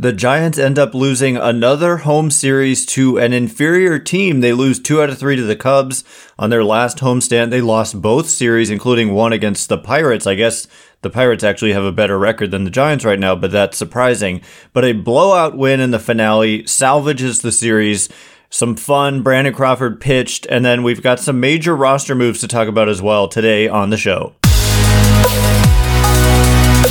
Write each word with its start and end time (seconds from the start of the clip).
The 0.00 0.12
Giants 0.12 0.58
end 0.58 0.78
up 0.78 0.94
losing 0.94 1.36
another 1.36 1.96
home 1.96 2.30
series 2.30 2.86
to 2.86 3.18
an 3.18 3.32
inferior 3.32 3.98
team. 3.98 4.42
They 4.42 4.52
lose 4.52 4.78
two 4.78 5.02
out 5.02 5.10
of 5.10 5.18
three 5.18 5.34
to 5.34 5.42
the 5.42 5.56
Cubs 5.56 6.04
on 6.38 6.50
their 6.50 6.62
last 6.62 6.98
homestand. 6.98 7.50
They 7.50 7.60
lost 7.60 8.00
both 8.00 8.28
series, 8.28 8.70
including 8.70 9.12
one 9.12 9.32
against 9.32 9.68
the 9.68 9.76
Pirates. 9.76 10.24
I 10.24 10.36
guess 10.36 10.68
the 11.02 11.10
Pirates 11.10 11.42
actually 11.42 11.72
have 11.72 11.82
a 11.82 11.90
better 11.90 12.16
record 12.16 12.52
than 12.52 12.62
the 12.62 12.70
Giants 12.70 13.04
right 13.04 13.18
now, 13.18 13.34
but 13.34 13.50
that's 13.50 13.76
surprising. 13.76 14.40
But 14.72 14.84
a 14.84 14.92
blowout 14.92 15.56
win 15.56 15.80
in 15.80 15.90
the 15.90 15.98
finale 15.98 16.64
salvages 16.64 17.40
the 17.40 17.50
series. 17.50 18.08
Some 18.50 18.76
fun. 18.76 19.24
Brandon 19.24 19.52
Crawford 19.52 20.00
pitched, 20.00 20.46
and 20.46 20.64
then 20.64 20.84
we've 20.84 21.02
got 21.02 21.18
some 21.18 21.40
major 21.40 21.74
roster 21.74 22.14
moves 22.14 22.38
to 22.38 22.46
talk 22.46 22.68
about 22.68 22.88
as 22.88 23.02
well 23.02 23.26
today 23.26 23.66
on 23.66 23.90
the 23.90 23.96
show. 23.96 24.36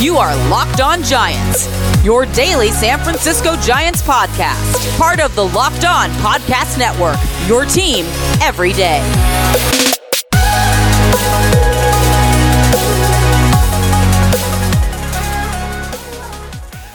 You 0.00 0.16
are 0.16 0.32
Locked 0.48 0.80
On 0.80 1.02
Giants, 1.02 1.66
your 2.04 2.24
daily 2.26 2.68
San 2.68 3.00
Francisco 3.00 3.56
Giants 3.56 4.00
podcast, 4.00 4.96
part 4.96 5.18
of 5.18 5.34
the 5.34 5.44
Locked 5.44 5.84
On 5.84 6.08
Podcast 6.10 6.78
Network, 6.78 7.16
your 7.48 7.64
team 7.64 8.06
every 8.40 8.72
day. 8.72 9.97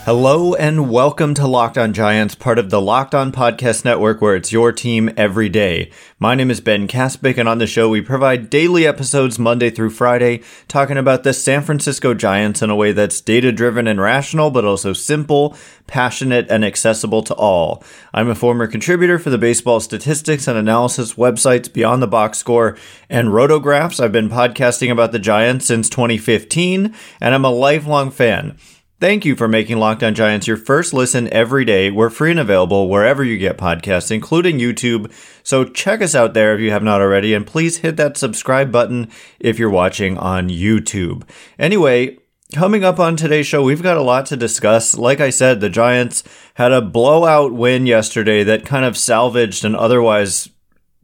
Hello 0.06 0.54
and 0.56 0.92
welcome 0.92 1.34
to 1.36 1.48
Locked 1.48 1.78
On 1.78 1.94
Giants, 1.94 2.36
part 2.36 2.60
of 2.60 2.70
the 2.70 2.82
Locked 2.82 3.16
On 3.16 3.32
Podcast 3.32 3.86
Network, 3.86 4.20
where 4.20 4.36
it's 4.36 4.52
your 4.52 4.74
team 4.74 5.10
every 5.16 5.48
day. 5.48 5.92
My 6.20 6.36
name 6.36 6.52
is 6.52 6.60
Ben 6.60 6.90
Kaspick, 6.90 7.38
and 7.38 7.48
on 7.48 7.60
the 7.60 7.68
show, 7.68 7.88
we 7.88 8.02
provide 8.02 8.50
daily 8.50 8.86
episodes 8.86 9.40
Monday 9.40 9.70
through 9.70 9.92
Friday, 9.92 10.42
talking 10.68 10.98
about 10.98 11.24
the 11.24 11.32
San 11.32 11.62
Francisco 11.62 12.14
Giants 12.14 12.62
in 12.62 12.70
a 12.70 12.76
way 12.76 12.92
that's 12.92 13.22
data 13.22 13.54
driven 13.54 13.88
and 13.88 14.02
rational, 14.02 14.52
but 14.52 14.66
also 14.66 14.92
simple, 14.92 15.56
passionate, 15.88 16.48
and 16.50 16.66
accessible 16.66 17.24
to 17.24 17.34
all. 17.36 17.82
I'm 18.14 18.28
a 18.28 18.36
former 18.36 18.68
contributor 18.68 19.18
for 19.20 19.30
the 19.30 19.38
baseball 19.38 19.80
statistics 19.80 20.50
and 20.50 20.58
analysis 20.58 21.14
websites 21.14 21.72
Beyond 21.72 22.02
the 22.02 22.08
Box 22.08 22.40
Score 22.40 22.76
and 23.10 23.30
Rotographs. 23.30 24.04
I've 24.04 24.12
been 24.12 24.30
podcasting 24.30 24.92
about 24.92 25.14
the 25.14 25.20
Giants 25.20 25.66
since 25.66 25.88
2015, 25.88 26.94
and 27.22 27.34
I'm 27.34 27.46
a 27.46 27.50
lifelong 27.50 28.12
fan. 28.12 28.58
Thank 29.04 29.26
you 29.26 29.36
for 29.36 29.50
making 29.50 29.80
Locked 29.80 30.02
On 30.02 30.16
Giants 30.16 30.48
your 30.48 30.56
first 30.56 30.94
listen 30.94 31.28
every 31.34 31.66
day. 31.66 31.92
We're 31.92 32.10
free 32.10 32.32
and 32.32 32.40
available 32.40 32.88
wherever 32.88 33.22
you 33.22 33.38
get 33.38 33.58
podcasts, 33.58 34.12
including 34.12 34.60
YouTube. 34.60 35.12
So 35.44 35.66
check 35.66 36.02
us 36.02 36.16
out 36.16 36.34
there 36.34 36.56
if 36.56 36.62
you 36.62 36.72
have 36.72 36.84
not 36.84 37.02
already, 37.02 37.34
and 37.34 37.46
please 37.46 37.80
hit 37.80 37.98
that 37.98 38.16
subscribe 38.16 38.72
button 38.72 39.10
if 39.42 39.60
you're 39.60 39.70
watching 39.70 40.18
on 40.18 40.48
YouTube. 40.48 41.28
Anyway, 41.60 42.18
Coming 42.54 42.84
up 42.84 43.00
on 43.00 43.16
today's 43.16 43.48
show, 43.48 43.64
we've 43.64 43.82
got 43.82 43.98
a 43.98 44.04
lot 44.04 44.28
to 44.28 44.38
discuss. 44.38 44.96
Like 44.96 45.20
I 45.20 45.32
said, 45.32 45.60
the 45.60 45.72
Giants 45.72 46.24
had 46.54 46.72
a 46.72 46.84
blowout 46.84 47.52
win 47.52 47.88
yesterday 47.88 48.44
that 48.44 48.64
kind 48.64 48.86
of 48.86 48.96
salvaged 48.96 49.66
an 49.66 49.76
otherwise 49.76 50.50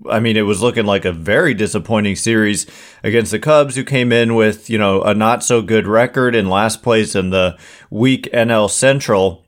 I 0.07 0.19
mean, 0.19 0.37
it 0.37 0.43
was 0.43 0.61
looking 0.61 0.85
like 0.85 1.05
a 1.05 1.11
very 1.11 1.53
disappointing 1.53 2.15
series 2.15 2.65
against 3.03 3.31
the 3.31 3.39
Cubs, 3.39 3.75
who 3.75 3.83
came 3.83 4.11
in 4.11 4.35
with, 4.35 4.69
you 4.69 4.77
know, 4.77 5.01
a 5.01 5.13
not 5.13 5.43
so 5.43 5.61
good 5.61 5.87
record 5.87 6.35
in 6.35 6.49
last 6.49 6.81
place 6.81 7.15
in 7.15 7.31
the 7.31 7.57
weak 7.89 8.29
NL 8.33 8.69
Central. 8.69 9.45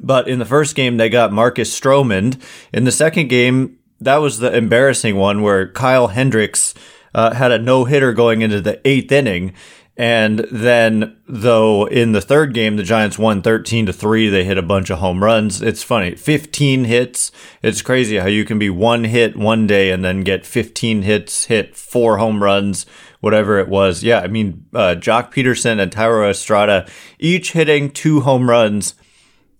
But 0.00 0.28
in 0.28 0.38
the 0.38 0.44
first 0.44 0.74
game, 0.74 0.96
they 0.96 1.08
got 1.08 1.32
Marcus 1.32 1.78
Stroman. 1.78 2.40
In 2.72 2.84
the 2.84 2.92
second 2.92 3.28
game, 3.28 3.78
that 4.00 4.16
was 4.16 4.38
the 4.38 4.54
embarrassing 4.54 5.16
one 5.16 5.42
where 5.42 5.70
Kyle 5.72 6.08
Hendricks 6.08 6.74
uh, 7.14 7.34
had 7.34 7.50
a 7.50 7.58
no 7.58 7.84
hitter 7.84 8.12
going 8.12 8.42
into 8.42 8.60
the 8.60 8.80
eighth 8.86 9.10
inning. 9.10 9.54
And 9.98 10.40
then, 10.50 11.16
though, 11.26 11.86
in 11.86 12.12
the 12.12 12.20
third 12.20 12.52
game, 12.52 12.76
the 12.76 12.82
Giants 12.82 13.18
won 13.18 13.40
13 13.40 13.86
to 13.86 13.94
3. 13.94 14.28
They 14.28 14.44
hit 14.44 14.58
a 14.58 14.62
bunch 14.62 14.90
of 14.90 14.98
home 14.98 15.24
runs. 15.24 15.62
It's 15.62 15.82
funny. 15.82 16.14
15 16.14 16.84
hits. 16.84 17.32
It's 17.62 17.80
crazy 17.80 18.18
how 18.18 18.26
you 18.26 18.44
can 18.44 18.58
be 18.58 18.68
one 18.68 19.04
hit 19.04 19.36
one 19.36 19.66
day 19.66 19.90
and 19.90 20.04
then 20.04 20.20
get 20.20 20.44
15 20.44 21.00
hits, 21.00 21.46
hit 21.46 21.74
four 21.74 22.18
home 22.18 22.42
runs, 22.42 22.84
whatever 23.20 23.58
it 23.58 23.68
was. 23.68 24.02
Yeah, 24.02 24.20
I 24.20 24.26
mean, 24.26 24.66
uh, 24.74 24.96
Joc 24.98 25.32
Pederson 25.32 25.80
and 25.80 25.90
Thairo 25.90 26.28
Estrada 26.28 26.86
each 27.18 27.52
hitting 27.52 27.90
two 27.90 28.20
home 28.20 28.50
runs 28.50 28.96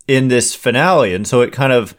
in 0.06 0.28
this 0.28 0.54
finale. 0.54 1.14
And 1.14 1.26
so 1.26 1.40
it 1.40 1.50
kind 1.50 1.72
of 1.72 1.96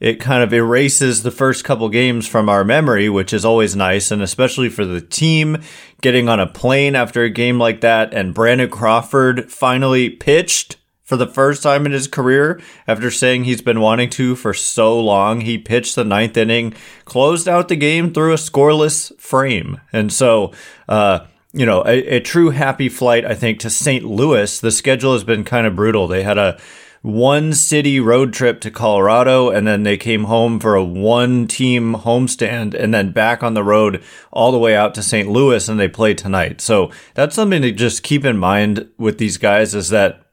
it 0.00 0.20
kind 0.20 0.42
of 0.42 0.52
erases 0.52 1.22
the 1.22 1.30
first 1.30 1.64
couple 1.64 1.88
games 1.88 2.26
from 2.26 2.48
our 2.48 2.64
memory, 2.64 3.08
which 3.08 3.32
is 3.32 3.44
always 3.44 3.74
nice. 3.74 4.10
And 4.10 4.22
especially 4.22 4.68
for 4.68 4.84
the 4.84 5.00
team 5.00 5.58
getting 6.00 6.28
on 6.28 6.40
a 6.40 6.46
plane 6.46 6.94
after 6.94 7.22
a 7.22 7.30
game 7.30 7.58
like 7.58 7.80
that. 7.80 8.12
And 8.12 8.34
Brandon 8.34 8.70
Crawford 8.70 9.50
finally 9.50 10.10
pitched 10.10 10.76
for 11.02 11.16
the 11.16 11.26
first 11.26 11.62
time 11.62 11.86
in 11.86 11.92
his 11.92 12.08
career 12.08 12.60
after 12.88 13.10
saying 13.10 13.44
he's 13.44 13.62
been 13.62 13.80
wanting 13.80 14.10
to 14.10 14.34
for 14.34 14.52
so 14.52 14.98
long. 14.98 15.40
He 15.40 15.56
pitched 15.56 15.94
the 15.94 16.04
ninth 16.04 16.36
inning, 16.36 16.74
closed 17.04 17.48
out 17.48 17.68
the 17.68 17.76
game 17.76 18.12
through 18.12 18.32
a 18.32 18.36
scoreless 18.36 19.18
frame. 19.20 19.80
And 19.92 20.12
so, 20.12 20.52
uh, 20.88 21.20
you 21.52 21.64
know, 21.64 21.82
a, 21.86 22.16
a 22.16 22.20
true 22.20 22.50
happy 22.50 22.88
flight, 22.88 23.24
I 23.24 23.34
think, 23.34 23.60
to 23.60 23.70
St. 23.70 24.04
Louis. 24.04 24.58
The 24.60 24.72
schedule 24.72 25.12
has 25.12 25.24
been 25.24 25.44
kind 25.44 25.66
of 25.66 25.76
brutal. 25.76 26.08
They 26.08 26.24
had 26.24 26.38
a 26.38 26.60
one 27.06 27.52
city 27.52 28.00
road 28.00 28.32
trip 28.32 28.60
to 28.60 28.68
Colorado 28.68 29.48
and 29.48 29.64
then 29.64 29.84
they 29.84 29.96
came 29.96 30.24
home 30.24 30.58
for 30.58 30.74
a 30.74 30.82
one 30.82 31.46
team 31.46 31.94
homestand 31.94 32.74
and 32.74 32.92
then 32.92 33.12
back 33.12 33.44
on 33.44 33.54
the 33.54 33.62
road 33.62 34.02
all 34.32 34.50
the 34.50 34.58
way 34.58 34.74
out 34.74 34.92
to 34.92 35.00
St. 35.00 35.28
Louis 35.28 35.68
and 35.68 35.78
they 35.78 35.86
play 35.86 36.14
tonight. 36.14 36.60
So 36.60 36.90
that's 37.14 37.36
something 37.36 37.62
to 37.62 37.70
just 37.70 38.02
keep 38.02 38.24
in 38.24 38.36
mind 38.36 38.88
with 38.98 39.18
these 39.18 39.38
guys 39.38 39.72
is 39.72 39.90
that 39.90 40.26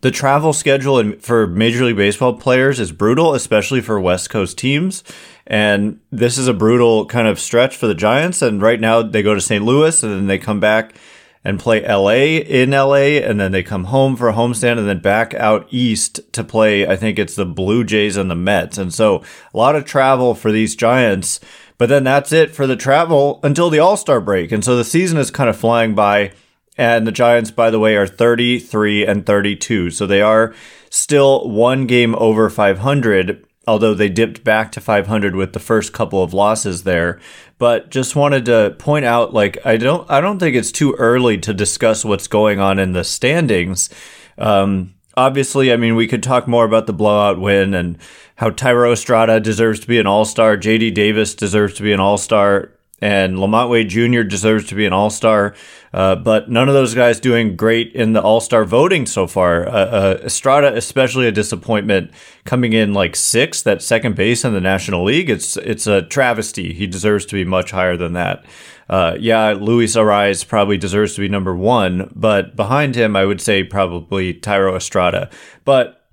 the 0.00 0.10
travel 0.10 0.52
schedule 0.52 1.12
for 1.20 1.46
Major 1.46 1.84
League 1.84 1.94
Baseball 1.94 2.32
players 2.32 2.80
is 2.80 2.90
brutal, 2.90 3.32
especially 3.32 3.80
for 3.80 4.00
West 4.00 4.30
Coast 4.30 4.58
teams. 4.58 5.04
And 5.46 6.00
this 6.10 6.38
is 6.38 6.48
a 6.48 6.54
brutal 6.54 7.06
kind 7.06 7.28
of 7.28 7.38
stretch 7.38 7.76
for 7.76 7.86
the 7.86 7.94
Giants. 7.94 8.42
And 8.42 8.60
right 8.60 8.80
now 8.80 9.02
they 9.02 9.22
go 9.22 9.32
to 9.32 9.40
St. 9.40 9.64
Louis 9.64 10.02
and 10.02 10.12
then 10.12 10.26
they 10.26 10.38
come 10.38 10.58
back 10.58 10.96
and 11.44 11.58
play 11.58 11.86
LA 11.86 12.40
in 12.40 12.70
LA, 12.70 13.18
and 13.18 13.40
then 13.40 13.52
they 13.52 13.62
come 13.62 13.84
home 13.84 14.16
for 14.16 14.28
a 14.28 14.32
homestand 14.32 14.78
and 14.78 14.88
then 14.88 15.00
back 15.00 15.34
out 15.34 15.66
east 15.70 16.20
to 16.32 16.44
play, 16.44 16.86
I 16.86 16.96
think 16.96 17.18
it's 17.18 17.34
the 17.34 17.46
Blue 17.46 17.84
Jays 17.84 18.16
and 18.16 18.30
the 18.30 18.36
Mets. 18.36 18.78
And 18.78 18.94
so 18.94 19.22
a 19.52 19.56
lot 19.56 19.74
of 19.74 19.84
travel 19.84 20.34
for 20.34 20.52
these 20.52 20.76
Giants, 20.76 21.40
but 21.78 21.88
then 21.88 22.04
that's 22.04 22.32
it 22.32 22.54
for 22.54 22.66
the 22.66 22.76
travel 22.76 23.40
until 23.42 23.70
the 23.70 23.80
All 23.80 23.96
Star 23.96 24.20
break. 24.20 24.52
And 24.52 24.64
so 24.64 24.76
the 24.76 24.84
season 24.84 25.18
is 25.18 25.30
kind 25.30 25.50
of 25.50 25.56
flying 25.56 25.94
by. 25.94 26.32
And 26.78 27.06
the 27.06 27.12
Giants, 27.12 27.50
by 27.50 27.70
the 27.70 27.78
way, 27.78 27.96
are 27.96 28.06
33 28.06 29.04
and 29.04 29.26
32. 29.26 29.90
So 29.90 30.06
they 30.06 30.22
are 30.22 30.54
still 30.88 31.50
one 31.50 31.86
game 31.86 32.14
over 32.14 32.48
500 32.48 33.44
although 33.66 33.94
they 33.94 34.08
dipped 34.08 34.42
back 34.42 34.72
to 34.72 34.80
500 34.80 35.36
with 35.36 35.52
the 35.52 35.60
first 35.60 35.92
couple 35.92 36.22
of 36.22 36.34
losses 36.34 36.82
there. 36.82 37.20
But 37.58 37.90
just 37.90 38.16
wanted 38.16 38.44
to 38.46 38.74
point 38.78 39.04
out, 39.04 39.32
like, 39.32 39.64
I 39.64 39.76
don't, 39.76 40.10
I 40.10 40.20
don't 40.20 40.38
think 40.38 40.56
it's 40.56 40.72
too 40.72 40.94
early 40.94 41.38
to 41.38 41.54
discuss 41.54 42.04
what's 42.04 42.26
going 42.26 42.58
on 42.58 42.78
in 42.78 42.92
the 42.92 43.04
standings. 43.04 43.88
Um, 44.36 44.94
obviously, 45.16 45.72
I 45.72 45.76
mean, 45.76 45.94
we 45.94 46.08
could 46.08 46.22
talk 46.22 46.48
more 46.48 46.64
about 46.64 46.86
the 46.86 46.92
blowout 46.92 47.38
win 47.40 47.74
and 47.74 47.98
how 48.36 48.50
Thairo 48.50 48.92
Estrada 48.92 49.38
deserves 49.38 49.78
to 49.80 49.86
be 49.86 50.00
an 50.00 50.06
All 50.06 50.24
Star, 50.24 50.56
JD 50.56 50.94
Davis 50.94 51.34
deserves 51.34 51.74
to 51.74 51.82
be 51.84 51.92
an 51.92 52.00
All 52.00 52.18
Star 52.18 52.71
and 53.02 53.34
LaMonte 53.36 53.68
Wade 53.68 53.88
Jr. 53.88 54.22
deserves 54.22 54.64
to 54.68 54.76
be 54.76 54.86
an 54.86 54.92
All 54.92 55.10
Star, 55.10 55.56
uh, 55.92 56.14
but 56.14 56.48
none 56.48 56.68
of 56.68 56.74
those 56.74 56.94
guys 56.94 57.18
doing 57.18 57.56
great 57.56 57.92
in 57.94 58.12
the 58.12 58.22
All 58.22 58.40
Star 58.40 58.64
voting 58.64 59.06
so 59.06 59.26
far. 59.26 59.66
Uh, 59.66 59.70
uh, 59.70 60.20
Estrada, 60.22 60.74
especially 60.76 61.26
a 61.26 61.32
disappointment, 61.32 62.12
coming 62.44 62.72
in 62.72 62.94
like 62.94 63.16
sixth 63.16 63.66
at 63.66 63.82
second 63.82 64.14
base 64.14 64.44
in 64.44 64.54
the 64.54 64.60
National 64.60 65.02
League. 65.02 65.28
It's 65.28 65.56
it's 65.56 65.88
a 65.88 66.02
travesty. 66.02 66.72
He 66.72 66.86
deserves 66.86 67.26
to 67.26 67.34
be 67.34 67.44
much 67.44 67.72
higher 67.72 67.96
than 67.96 68.12
that. 68.12 68.44
Uh, 68.88 69.16
yeah, 69.18 69.50
Luis 69.50 69.96
Arraez 69.96 70.46
probably 70.46 70.78
deserves 70.78 71.14
to 71.14 71.22
be 71.22 71.28
number 71.28 71.56
one, 71.56 72.12
but 72.14 72.54
behind 72.54 72.94
him, 72.94 73.16
I 73.16 73.24
would 73.24 73.40
say 73.40 73.64
probably 73.64 74.34
Thairo 74.34 74.76
Estrada. 74.76 75.28
But 75.64 76.06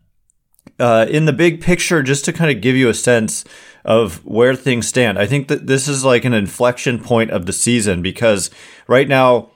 uh, 0.79 1.05
in 1.09 1.25
the 1.25 1.33
big 1.33 1.61
picture, 1.61 2.01
just 2.01 2.25
to 2.25 2.33
kind 2.33 2.49
of 2.49 2.61
give 2.61 2.75
you 2.75 2.89
a 2.89 2.93
sense 2.93 3.43
of 3.89 4.23
where 4.23 4.55
things 4.55 4.87
stand. 4.87 5.17
I 5.17 5.25
think 5.25 5.47
that 5.47 5.65
this 5.65 5.87
is 5.87 6.05
like 6.05 6.23
an 6.23 6.33
inflection 6.33 6.99
point 6.99 7.31
of 7.31 7.47
the 7.47 7.51
season 7.51 8.03
because 8.03 8.51
right 8.87 9.07
now 9.07 9.49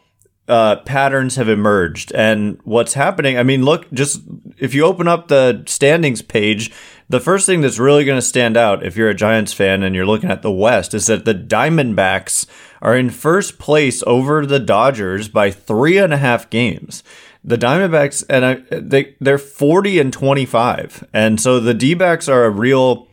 uh, 0.47 0.77
patterns 0.77 1.35
have 1.35 1.47
emerged 1.47 2.11
and 2.13 2.59
what's 2.63 2.95
happening. 2.95 3.37
I 3.37 3.43
mean, 3.43 3.63
look, 3.63 3.89
just 3.93 4.23
if 4.57 4.73
you 4.73 4.85
open 4.85 5.07
up 5.07 5.27
the 5.27 5.63
standings 5.67 6.23
page, 6.23 6.71
the 7.07 7.19
first 7.19 7.45
thing 7.45 7.61
that's 7.61 7.77
really 7.77 8.05
going 8.05 8.17
to 8.17 8.23
stand 8.23 8.57
out 8.57 8.83
if 8.83 8.97
you're 8.97 9.09
a 9.09 9.13
Giants 9.13 9.53
fan 9.53 9.83
and 9.83 9.93
you're 9.93 10.05
looking 10.05 10.31
at 10.31 10.41
the 10.41 10.51
West 10.51 10.95
is 10.95 11.05
that 11.05 11.25
the 11.25 11.35
Diamondbacks 11.35 12.47
are 12.81 12.97
in 12.97 13.11
first 13.11 13.59
place 13.59 14.01
over 14.07 14.47
the 14.47 14.59
Dodgers 14.59 15.29
by 15.29 15.51
three 15.51 15.99
and 15.99 16.11
a 16.11 16.17
half 16.17 16.49
games 16.49 17.03
the 17.45 17.57
Diamondbacks 17.57 18.23
and 18.29 18.45
I, 18.45 18.53
they 18.71 19.15
they're 19.19 19.37
40 19.37 19.99
and 19.99 20.13
25. 20.13 21.05
And 21.13 21.41
so 21.41 21.59
the 21.59 21.73
D-backs 21.73 22.29
are 22.29 22.45
a 22.45 22.49
real 22.49 23.09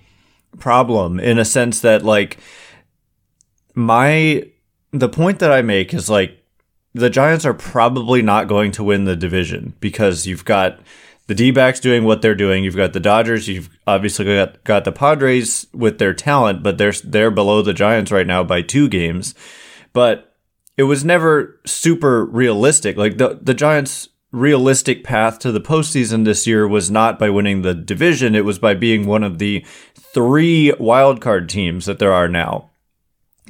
problem 0.58 1.20
in 1.20 1.38
a 1.38 1.44
sense 1.44 1.81
that 1.81 2.05
like 2.05 2.38
my 3.75 4.44
the 4.93 5.08
point 5.08 5.38
that 5.38 5.52
I 5.52 5.62
make 5.62 5.94
is 5.94 6.11
like 6.11 6.37
the 6.94 7.11
Giants 7.11 7.44
are 7.44 7.55
probably 7.55 8.23
not 8.23 8.49
going 8.49 8.73
to 8.73 8.85
win 8.85 9.05
the 9.05 9.17
division 9.17 9.75
because 9.81 10.26
you've 10.26 10.44
got 10.44 10.81
the 11.29 11.35
D 11.35 11.52
backs 11.52 11.79
doing 11.79 12.02
what 12.05 12.23
they're 12.23 12.35
doing. 12.35 12.64
You've 12.64 12.76
got 12.76 12.93
the 12.93 12.99
Dodgers. 13.00 13.47
You've 13.49 13.70
obviously 13.87 14.25
got 14.25 14.62
got 14.64 14.85
the 14.85 14.93
Padres 14.93 15.67
with 15.73 15.99
their 15.99 16.12
talent, 16.12 16.62
but 16.62 16.76
they're 16.76 16.93
they're 17.05 17.31
below 17.31 17.62
the 17.62 17.73
Giants 17.73 18.11
right 18.11 18.26
now 18.26 18.43
by 18.43 18.62
two 18.62 18.88
games. 18.88 19.35
But 19.93 20.35
it 20.76 20.85
was 20.85 21.05
never 21.05 21.61
super 21.64 22.25
realistic. 22.25 22.97
Like 22.97 23.19
the 23.19 23.38
the 23.41 23.55
Giants' 23.55 24.08
realistic 24.32 25.03
path 25.03 25.38
to 25.41 25.53
the 25.53 25.61
postseason 25.61 26.25
this 26.25 26.47
year 26.47 26.67
was 26.67 26.91
not 26.91 27.19
by 27.19 27.31
winning 27.31 27.62
the 27.62 27.75
division. 27.75 28.35
It 28.35 28.44
was 28.44 28.59
by 28.59 28.75
being 28.75 29.06
one 29.06 29.25
of 29.25 29.38
the 29.38 29.65
three 29.94 30.73
wildcard 30.79 31.49
teams 31.49 31.87
that 31.87 31.99
there 31.99 32.12
are 32.12 32.29
now. 32.29 32.71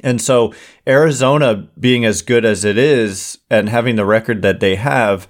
And 0.03 0.19
so 0.19 0.53
Arizona 0.87 1.67
being 1.79 2.05
as 2.05 2.23
good 2.23 2.45
as 2.45 2.65
it 2.65 2.77
is 2.77 3.37
and 3.49 3.69
having 3.69 3.95
the 3.95 4.05
record 4.05 4.41
that 4.41 4.59
they 4.59 4.75
have 4.75 5.27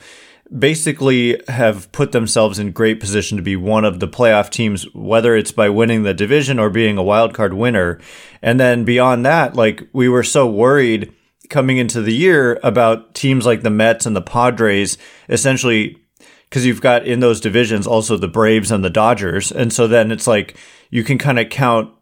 basically 0.57 1.41
have 1.47 1.91
put 1.91 2.11
themselves 2.11 2.59
in 2.59 2.71
great 2.71 2.99
position 2.99 3.37
to 3.37 3.43
be 3.43 3.55
one 3.55 3.85
of 3.85 3.99
the 3.99 4.07
playoff 4.07 4.49
teams, 4.49 4.83
whether 4.93 5.35
it's 5.35 5.51
by 5.51 5.69
winning 5.69 6.03
the 6.03 6.13
division 6.13 6.59
or 6.59 6.69
being 6.69 6.97
a 6.97 7.03
wild 7.03 7.33
card 7.33 7.53
winner. 7.53 7.99
And 8.41 8.59
then 8.59 8.83
beyond 8.83 9.25
that, 9.25 9.55
like 9.55 9.87
we 9.93 10.09
were 10.09 10.23
so 10.23 10.49
worried 10.49 11.13
coming 11.51 11.77
into 11.77 12.01
the 12.01 12.13
year 12.13 12.59
about 12.63 13.13
teams 13.13 13.45
like 13.45 13.61
the 13.61 13.69
Mets 13.69 14.07
and 14.07 14.15
the 14.15 14.21
Padres 14.21 14.97
essentially 15.29 15.97
because 16.49 16.65
you've 16.65 16.81
got 16.81 17.05
in 17.05 17.19
those 17.19 17.39
divisions 17.39 17.85
also 17.85 18.17
the 18.17 18.27
Braves 18.27 18.71
and 18.71 18.83
the 18.83 18.89
Dodgers. 18.89 19.51
And 19.51 19.71
so 19.71 19.87
then 19.87 20.11
it's 20.11 20.27
like 20.27 20.57
you 20.89 21.03
can 21.03 21.17
kind 21.17 21.39
of 21.39 21.49
count 21.49 21.93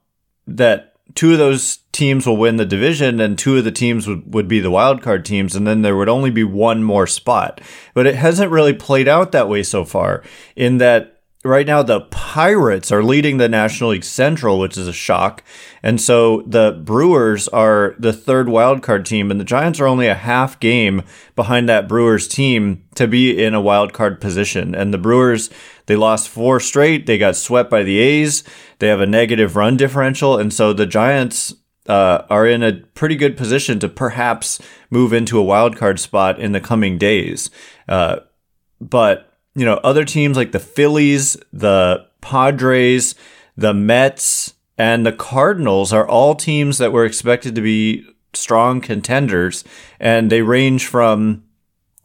that 0.48 0.94
two 1.16 1.34
of 1.34 1.38
those 1.38 1.80
teams 1.92 2.26
will 2.26 2.38
win 2.38 2.56
the 2.56 2.66
division 2.66 3.20
and 3.20 3.38
two 3.38 3.58
of 3.58 3.64
the 3.64 3.72
teams 3.72 4.08
would, 4.08 4.34
would 4.34 4.48
be 4.48 4.60
the 4.60 4.72
wild 4.72 5.02
card 5.02 5.26
teams 5.26 5.56
and 5.56 5.68
then 5.68 5.82
there 5.82 5.96
would 5.96 6.10
only 6.10 6.32
be 6.32 6.44
one 6.44 6.84
more 6.84 7.08
spot 7.08 7.60
but 7.94 8.08
it 8.08 8.16
hasn't 8.16 8.52
really 8.52 8.74
played 8.74 9.08
out 9.08 9.32
that 9.32 9.50
way 9.50 9.64
so 9.64 9.84
far 9.84 10.24
in 10.56 10.78
that 10.78 11.19
right 11.44 11.66
now 11.66 11.82
the 11.82 12.02
Pirates 12.02 12.92
are 12.92 13.04
leading 13.04 13.38
the 13.38 13.48
National 13.48 13.92
League 13.92 14.04
Central, 14.04 14.60
which 14.60 14.78
is 14.78 14.88
a 14.88 14.94
shock. 14.94 15.44
And 15.82 16.00
so 16.02 16.42
the 16.46 16.82
Brewers 16.84 17.48
are 17.50 17.96
the 17.98 18.12
third 18.12 18.48
wildcard 18.48 19.06
team, 19.06 19.32
and 19.32 19.40
the 19.40 19.46
Giants 19.46 19.80
are 19.80 19.88
only 19.88 20.08
a 20.08 20.16
half 20.16 20.60
game 20.60 21.04
behind 21.36 21.70
that 21.70 21.88
Brewers 21.88 22.28
team 22.28 22.84
to 22.96 23.08
be 23.08 23.42
in 23.42 23.56
a 23.56 23.62
wildcard 23.62 24.20
position. 24.20 24.76
And 24.76 24.94
the 24.94 24.98
Brewers, 24.98 25.50
they 25.86 25.96
lost 25.96 26.28
four 26.28 26.60
straight. 26.60 27.06
They 27.06 27.18
got 27.18 27.36
swept 27.36 27.70
by 27.70 27.84
the 27.84 28.00
A's. 28.00 28.44
They 28.80 28.88
have 28.88 29.02
a 29.02 29.06
negative 29.06 29.56
run 29.56 29.78
differential. 29.78 30.38
And 30.38 30.54
so 30.54 30.74
the 30.74 30.86
Giants 30.86 31.54
uh, 31.88 32.26
are 32.30 32.46
in 32.46 32.64
a 32.64 32.74
pretty 32.74 33.16
good 33.16 33.38
position 33.38 33.80
to 33.80 33.88
perhaps 33.88 34.60
move 34.90 35.14
into 35.14 35.40
a 35.40 35.44
wildcard 35.44 36.00
spot 36.00 36.38
in 36.38 36.52
the 36.52 36.62
coming 36.62 36.98
days. 36.98 37.50
Uh, 37.88 38.18
but 38.82 39.29
you 39.56 39.66
know, 39.66 39.76
other 39.84 40.06
teams 40.06 40.38
like 40.38 40.52
the 40.52 40.60
Phillies, 40.60 41.38
the 41.52 42.06
Padres, 42.22 43.16
the 43.58 43.74
Mets, 43.74 44.54
and 44.78 45.06
the 45.06 45.12
Cardinals 45.12 45.92
are 45.92 46.08
all 46.08 46.36
teams 46.36 46.78
that 46.78 46.94
were 46.94 47.06
expected 47.06 47.56
to 47.56 47.62
be 47.62 48.06
strong 48.34 48.80
contenders. 48.80 49.64
And 50.00 50.32
they 50.32 50.42
range 50.42 50.86
from, 50.86 51.44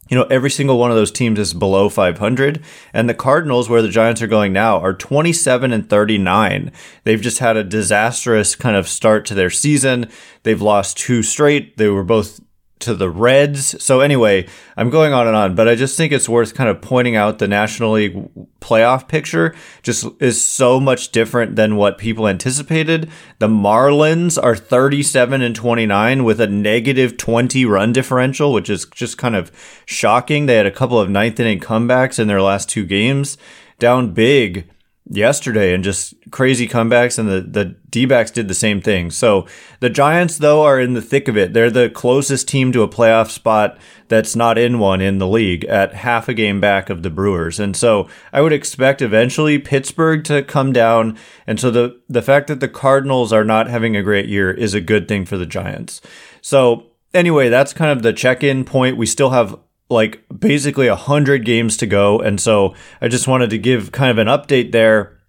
you 0.09 0.17
know, 0.17 0.25
every 0.25 0.49
single 0.49 0.77
one 0.77 0.91
of 0.91 0.97
those 0.97 1.11
teams 1.11 1.39
is 1.39 1.53
below 1.53 1.87
500. 1.87 2.63
And 2.93 3.07
the 3.07 3.13
Cardinals, 3.13 3.69
where 3.69 3.81
the 3.81 3.89
Giants 3.89 4.21
are 4.21 4.27
going 4.27 4.51
now, 4.51 4.79
are 4.79 4.93
27 4.93 5.71
and 5.71 5.89
39. 5.89 6.71
They've 7.05 7.21
just 7.21 7.39
had 7.39 7.55
a 7.55 7.63
disastrous 7.63 8.55
kind 8.55 8.75
of 8.75 8.89
start 8.89 9.25
to 9.27 9.33
their 9.33 9.49
season. 9.49 10.09
They've 10.43 10.61
lost 10.61 10.97
two 10.97 11.23
straight. 11.23 11.77
They 11.77 11.87
were 11.87 12.03
both 12.03 12.41
to 12.85 12.95
the 12.95 13.09
Reds. 13.09 13.81
So 13.83 13.99
anyway, 13.99 14.47
I'm 14.77 14.89
going 14.89 15.13
on 15.13 15.27
and 15.27 15.35
on, 15.35 15.55
but 15.55 15.67
I 15.67 15.75
just 15.75 15.97
think 15.97 16.11
it's 16.11 16.29
worth 16.29 16.55
kind 16.55 16.69
of 16.69 16.81
pointing 16.81 17.15
out 17.15 17.39
the 17.39 17.47
National 17.47 17.91
League 17.91 18.29
playoff 18.61 19.07
picture 19.07 19.53
just 19.83 20.07
is 20.19 20.43
so 20.43 20.79
much 20.79 21.11
different 21.11 21.55
than 21.55 21.75
what 21.75 21.97
people 21.97 22.27
anticipated. 22.27 23.09
The 23.39 23.47
Marlins 23.47 24.41
are 24.41 24.55
37 24.55 25.41
and 25.41 25.55
29 25.55 26.23
with 26.23 26.39
a 26.39 26.47
negative 26.47 27.17
20 27.17 27.65
run 27.65 27.91
differential, 27.91 28.53
which 28.53 28.69
is 28.69 28.85
just 28.85 29.17
kind 29.17 29.35
of 29.35 29.51
shocking. 29.85 30.45
They 30.45 30.55
had 30.55 30.65
a 30.65 30.71
couple 30.71 30.99
of 30.99 31.09
ninth 31.09 31.39
inning 31.39 31.59
comebacks 31.59 32.19
in 32.19 32.27
their 32.27 32.41
last 32.41 32.69
two 32.69 32.85
games, 32.85 33.37
down 33.79 34.13
big 34.13 34.69
yesterday 35.07 35.73
and 35.73 35.83
just 35.83 36.15
crazy 36.31 36.67
comebacks 36.67 37.19
and 37.19 37.29
the, 37.29 37.41
the 37.41 37.75
D-backs 37.89 38.31
did 38.31 38.47
the 38.47 38.55
same 38.55 38.81
thing. 38.81 39.11
So 39.11 39.45
the 39.79 39.89
Giants 39.89 40.39
though 40.39 40.63
are 40.63 40.79
in 40.79 40.93
the 40.93 41.01
thick 41.01 41.27
of 41.27 41.37
it. 41.37 41.53
They're 41.53 41.69
the 41.69 41.89
closest 41.89 42.47
team 42.47 42.71
to 42.71 42.81
a 42.81 42.87
playoff 42.87 43.29
spot 43.29 43.77
that's 44.07 44.35
not 44.35 44.57
in 44.57 44.79
one 44.79 45.01
in 45.01 45.19
the 45.19 45.27
league 45.27 45.63
at 45.65 45.93
half 45.93 46.27
a 46.27 46.33
game 46.33 46.59
back 46.59 46.89
of 46.89 47.03
the 47.03 47.11
Brewers. 47.11 47.59
And 47.59 47.75
so 47.75 48.09
I 48.33 48.41
would 48.41 48.53
expect 48.53 49.01
eventually 49.01 49.59
Pittsburgh 49.59 50.23
to 50.25 50.41
come 50.41 50.73
down. 50.73 51.17
And 51.45 51.59
so 51.59 51.69
the, 51.69 52.01
the 52.09 52.21
fact 52.23 52.47
that 52.47 52.59
the 52.59 52.67
Cardinals 52.67 53.31
are 53.31 53.45
not 53.45 53.67
having 53.67 53.95
a 53.95 54.03
great 54.03 54.27
year 54.27 54.51
is 54.51 54.73
a 54.73 54.81
good 54.81 55.07
thing 55.07 55.25
for 55.25 55.37
the 55.37 55.45
Giants. 55.45 56.01
So 56.41 56.87
anyway, 57.13 57.49
that's 57.49 57.73
kind 57.73 57.91
of 57.91 58.03
the 58.03 58.13
check-in 58.13 58.65
point. 58.65 58.97
We 58.97 59.05
still 59.05 59.29
have 59.29 59.59
like 59.89 60.23
basically 60.37 60.87
a 60.87 60.95
hundred 60.95 61.45
games 61.45 61.77
to 61.77 61.85
go. 61.85 62.19
And 62.19 62.39
so 62.39 62.73
I 63.01 63.07
just 63.07 63.27
wanted 63.27 63.49
to 63.51 63.57
give 63.57 63.91
kind 63.91 64.11
of 64.11 64.17
an 64.17 64.27
update 64.27 64.71
there 64.71 65.19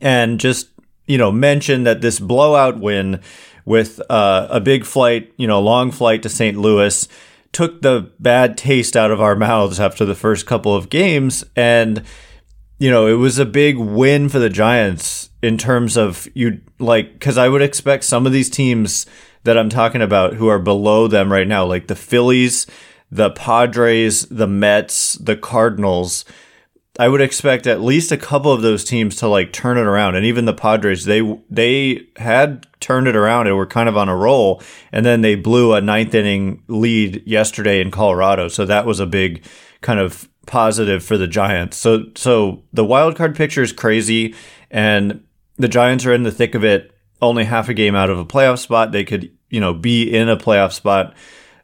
and 0.00 0.38
just, 0.38 0.68
you 1.06 1.18
know, 1.18 1.32
mention 1.32 1.84
that 1.84 2.00
this 2.00 2.20
blowout 2.20 2.78
win 2.78 3.20
with 3.64 4.00
uh, 4.10 4.48
a 4.50 4.60
big 4.60 4.84
flight, 4.84 5.32
you 5.36 5.46
know, 5.46 5.60
long 5.60 5.90
flight 5.90 6.22
to 6.22 6.28
St. 6.28 6.56
Louis 6.56 7.08
took 7.52 7.82
the 7.82 8.10
bad 8.18 8.56
taste 8.56 8.96
out 8.96 9.10
of 9.10 9.20
our 9.20 9.34
mouths 9.34 9.80
after 9.80 10.04
the 10.04 10.14
first 10.14 10.46
couple 10.46 10.74
of 10.74 10.90
games. 10.90 11.44
And, 11.56 12.04
you 12.78 12.90
know, 12.90 13.06
it 13.06 13.14
was 13.14 13.38
a 13.38 13.46
big 13.46 13.76
win 13.76 14.28
for 14.28 14.38
the 14.38 14.50
Giants 14.50 15.30
in 15.42 15.58
terms 15.58 15.96
of 15.96 16.28
you 16.34 16.60
like, 16.78 17.18
cause 17.18 17.38
I 17.38 17.48
would 17.48 17.62
expect 17.62 18.04
some 18.04 18.26
of 18.26 18.32
these 18.32 18.50
teams 18.50 19.06
that 19.44 19.58
I'm 19.58 19.70
talking 19.70 20.02
about 20.02 20.34
who 20.34 20.48
are 20.48 20.58
below 20.58 21.08
them 21.08 21.32
right 21.32 21.48
now, 21.48 21.64
like 21.64 21.86
the 21.86 21.96
Phillies, 21.96 22.66
the 23.10 23.30
Padres, 23.30 24.26
the 24.26 24.46
Mets, 24.46 25.14
the 25.14 25.36
Cardinals, 25.36 26.24
I 26.98 27.08
would 27.08 27.20
expect 27.20 27.66
at 27.66 27.80
least 27.80 28.12
a 28.12 28.16
couple 28.16 28.52
of 28.52 28.62
those 28.62 28.84
teams 28.84 29.16
to 29.16 29.28
like 29.28 29.52
turn 29.52 29.78
it 29.78 29.86
around. 29.86 30.16
And 30.16 30.26
even 30.26 30.44
the 30.44 30.52
Padres, 30.52 31.04
they 31.04 31.22
they 31.48 32.06
had 32.16 32.66
turned 32.80 33.08
it 33.08 33.16
around 33.16 33.46
and 33.46 33.56
were 33.56 33.66
kind 33.66 33.88
of 33.88 33.96
on 33.96 34.08
a 34.08 34.16
roll, 34.16 34.62
and 34.92 35.06
then 35.06 35.20
they 35.20 35.34
blew 35.34 35.72
a 35.72 35.80
ninth 35.80 36.14
inning 36.14 36.62
lead 36.68 37.22
yesterday 37.26 37.80
in 37.80 37.90
Colorado. 37.90 38.48
So 38.48 38.66
that 38.66 38.86
was 38.86 39.00
a 39.00 39.06
big 39.06 39.44
kind 39.80 39.98
of 39.98 40.28
positive 40.46 41.02
for 41.02 41.16
the 41.16 41.28
Giants. 41.28 41.76
So 41.76 42.06
so 42.16 42.64
the 42.72 42.84
wild 42.84 43.16
card 43.16 43.34
picture 43.34 43.62
is 43.62 43.72
crazy, 43.72 44.34
and 44.70 45.24
the 45.56 45.68
Giants 45.68 46.04
are 46.04 46.12
in 46.12 46.24
the 46.24 46.32
thick 46.32 46.54
of 46.54 46.64
it. 46.64 46.92
Only 47.22 47.44
half 47.44 47.68
a 47.68 47.74
game 47.74 47.94
out 47.94 48.10
of 48.10 48.18
a 48.18 48.24
playoff 48.24 48.58
spot. 48.58 48.92
They 48.92 49.04
could 49.04 49.30
you 49.48 49.60
know 49.60 49.72
be 49.72 50.14
in 50.14 50.28
a 50.28 50.36
playoff 50.36 50.72
spot 50.72 51.14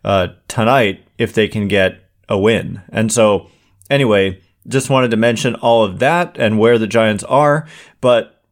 uh, 0.07 0.29
tonight 0.49 1.05
if 1.19 1.35
they 1.35 1.49
can 1.49 1.69
get 1.69 1.99
a 2.29 2.39
win. 2.39 2.81
And 2.89 3.13
so, 3.13 3.51
anyway, 3.91 4.41
just 4.69 4.89
wanted 4.89 5.11
to 5.11 5.17
mention 5.17 5.57
all 5.57 5.85
of 5.85 5.99
that 5.99 6.37
and 6.39 6.59
where 6.59 6.79
the 6.79 6.87
Giants 6.87 7.25
are. 7.25 7.67
But 8.01 8.43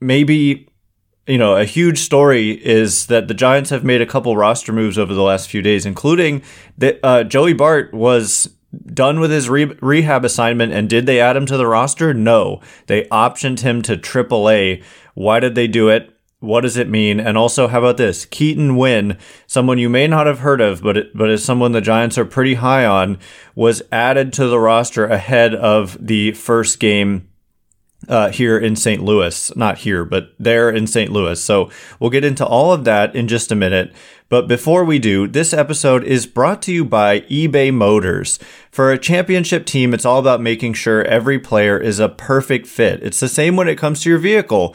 maybe, 0.00 0.68
you 1.26 1.38
know, 1.38 1.56
a 1.56 1.64
huge 1.64 2.00
story 2.00 2.50
is 2.50 3.06
that 3.06 3.28
the 3.28 3.34
Giants 3.34 3.70
have 3.70 3.84
made 3.84 4.02
a 4.02 4.06
couple 4.06 4.36
roster 4.36 4.72
moves 4.72 4.98
over 4.98 5.14
the 5.14 5.22
last 5.22 5.48
few 5.48 5.62
days, 5.62 5.86
including 5.86 6.42
that 6.76 6.98
uh, 7.02 7.24
Joey 7.24 7.54
Bart 7.54 7.94
was 7.94 8.52
done 8.86 9.20
with 9.20 9.30
his 9.30 9.48
re- 9.48 9.76
rehab 9.80 10.24
assignment 10.24 10.72
and 10.72 10.90
did 10.90 11.06
they 11.06 11.20
add 11.20 11.36
him 11.36 11.46
to 11.46 11.56
the 11.56 11.66
roster? 11.66 12.12
No. 12.12 12.60
They 12.86 13.04
optioned 13.04 13.60
him 13.60 13.82
to 13.82 13.96
AAA. 13.96 14.82
Why 15.14 15.38
did 15.38 15.54
they 15.54 15.68
do 15.68 15.88
it? 15.88 16.13
What 16.44 16.60
does 16.60 16.76
it 16.76 16.88
mean? 16.88 17.18
And 17.20 17.36
also, 17.36 17.68
how 17.68 17.78
about 17.78 17.96
this? 17.96 18.26
Keaton 18.26 18.76
Winn, 18.76 19.18
someone 19.46 19.78
you 19.78 19.88
may 19.88 20.06
not 20.06 20.26
have 20.26 20.40
heard 20.40 20.60
of, 20.60 20.82
but 20.82 20.96
it, 20.96 21.16
but 21.16 21.30
is 21.30 21.44
someone 21.44 21.72
the 21.72 21.80
Giants 21.80 22.18
are 22.18 22.24
pretty 22.24 22.54
high 22.54 22.84
on, 22.84 23.18
was 23.54 23.82
added 23.90 24.32
to 24.34 24.46
the 24.46 24.58
roster 24.58 25.06
ahead 25.06 25.54
of 25.54 25.96
the 26.00 26.32
first 26.32 26.78
game 26.78 27.28
uh, 28.08 28.30
here 28.30 28.58
in 28.58 28.76
St. 28.76 29.02
Louis. 29.02 29.54
Not 29.56 29.78
here, 29.78 30.04
but 30.04 30.34
there 30.38 30.70
in 30.70 30.86
St. 30.86 31.10
Louis. 31.10 31.42
So 31.42 31.70
we'll 31.98 32.10
get 32.10 32.24
into 32.24 32.44
all 32.44 32.72
of 32.72 32.84
that 32.84 33.14
in 33.14 33.28
just 33.28 33.50
a 33.50 33.56
minute. 33.56 33.94
But 34.28 34.48
before 34.48 34.84
we 34.84 34.98
do, 34.98 35.28
this 35.28 35.52
episode 35.52 36.02
is 36.04 36.26
brought 36.26 36.60
to 36.62 36.72
you 36.72 36.84
by 36.84 37.20
eBay 37.20 37.72
Motors. 37.72 38.38
For 38.70 38.90
a 38.90 38.98
championship 38.98 39.66
team, 39.66 39.94
it's 39.94 40.04
all 40.04 40.18
about 40.18 40.40
making 40.40 40.74
sure 40.74 41.04
every 41.04 41.38
player 41.38 41.78
is 41.78 42.00
a 42.00 42.08
perfect 42.08 42.66
fit. 42.66 43.02
It's 43.02 43.20
the 43.20 43.28
same 43.28 43.56
when 43.56 43.68
it 43.68 43.78
comes 43.78 44.02
to 44.02 44.10
your 44.10 44.18
vehicle 44.18 44.74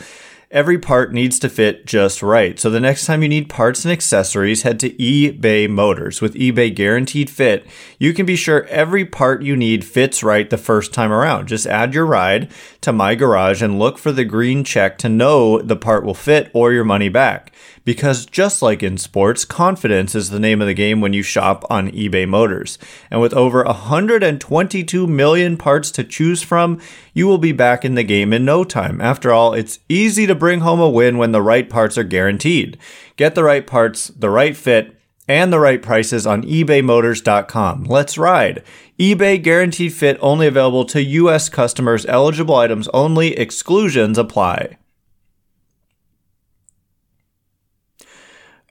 every 0.52 0.80
part 0.80 1.14
needs 1.14 1.38
to 1.38 1.48
fit 1.48 1.86
just 1.86 2.24
right. 2.24 2.60
So 2.60 2.72
the 2.72 2.80
next 2.80 3.06
time 3.06 3.22
you 3.22 3.30
need 3.30 3.50
parts 3.50 3.86
and 3.86 3.92
accessories, 3.92 4.64
head 4.64 4.80
to 4.80 4.90
eBay 4.92 5.70
Motors. 5.70 6.22
With 6.22 6.34
eBay 6.34 6.74
Guaranteed 6.74 7.30
Fit, 7.30 7.68
you 8.00 8.14
can 8.14 8.26
be 8.26 8.36
sure 8.36 8.66
every 8.66 9.06
part 9.06 9.44
you 9.44 9.56
need 9.56 9.86
fits 9.86 10.24
right 10.24 10.50
the 10.50 10.58
first 10.58 10.92
time 10.92 11.12
around. 11.12 11.48
Just 11.48 11.68
add 11.68 11.94
your 11.94 12.06
ride 12.06 12.52
to 12.82 12.92
My 12.92 13.14
Garage 13.14 13.62
and 13.62 13.78
look 13.78 14.00
for 14.00 14.12
the 14.12 14.26
green 14.26 14.64
check 14.64 14.98
to 15.00 15.10
know 15.10 15.62
the 15.62 15.76
part 15.76 16.04
will 16.04 16.16
fit 16.16 16.50
or 16.54 16.74
your 16.74 16.86
money 16.86 17.10
back. 17.10 17.54
Because 17.90 18.28
just 18.28 18.62
like 18.62 18.84
in 18.84 19.00
sports, 19.00 19.44
confidence 19.44 20.14
is 20.14 20.30
the 20.30 20.40
name 20.40 20.62
of 20.62 20.68
the 20.68 20.76
game 20.76 21.02
when 21.02 21.12
you 21.12 21.24
shop 21.24 21.66
on 21.72 21.90
eBay 21.90 22.28
Motors. 22.28 22.78
And 23.10 23.20
with 23.20 23.34
over 23.34 23.64
122 23.64 25.08
million 25.08 25.58
parts 25.58 25.90
to 25.94 26.04
choose 26.04 26.44
from, 26.44 26.80
you 27.16 27.26
will 27.26 27.40
be 27.40 27.52
back 27.52 27.84
in 27.84 27.96
the 27.96 28.04
game 28.04 28.32
in 28.32 28.46
no 28.46 28.64
time. 28.64 29.02
After 29.02 29.32
all, 29.34 29.56
it's 29.56 29.80
easy 29.90 30.28
to 30.28 30.36
bring 30.36 30.60
home 30.60 30.80
a 30.80 30.88
win 30.88 31.18
when 31.18 31.32
the 31.32 31.42
right 31.42 31.68
parts 31.68 31.98
are 31.98 32.04
guaranteed. 32.04 32.78
Get 33.16 33.34
the 33.34 33.44
right 33.44 33.66
parts, 33.66 34.10
the 34.10 34.30
right 34.30 34.56
fit, 34.56 34.96
and 35.28 35.52
the 35.52 35.60
right 35.60 35.82
prices 35.82 36.28
on 36.28 36.44
ebaymotors.com. 36.44 37.86
Let's 37.86 38.20
ride. 38.20 38.64
eBay 39.00 39.42
guaranteed 39.42 39.94
fit 39.94 40.20
only 40.22 40.46
available 40.46 40.86
to 40.86 41.02
US 41.02 41.50
customers. 41.50 42.06
Eligible 42.06 42.56
items 42.56 42.88
only. 42.90 43.36
Exclusions 43.36 44.20
apply. 44.20 44.78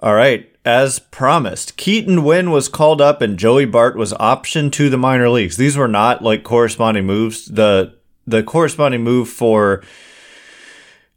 All 0.00 0.14
right. 0.14 0.52
As 0.64 0.98
promised, 0.98 1.76
Keaton 1.76 2.24
Winn 2.24 2.50
was 2.50 2.68
called 2.68 3.00
up 3.00 3.22
and 3.22 3.38
Joey 3.38 3.64
Bart 3.64 3.96
was 3.96 4.12
optioned 4.14 4.72
to 4.72 4.90
the 4.90 4.98
minor 4.98 5.30
leagues. 5.30 5.56
These 5.56 5.76
were 5.76 5.88
not 5.88 6.22
like 6.22 6.44
corresponding 6.44 7.06
moves. 7.06 7.46
The 7.46 7.94
the 8.26 8.42
corresponding 8.42 9.02
move 9.02 9.30
for 9.30 9.82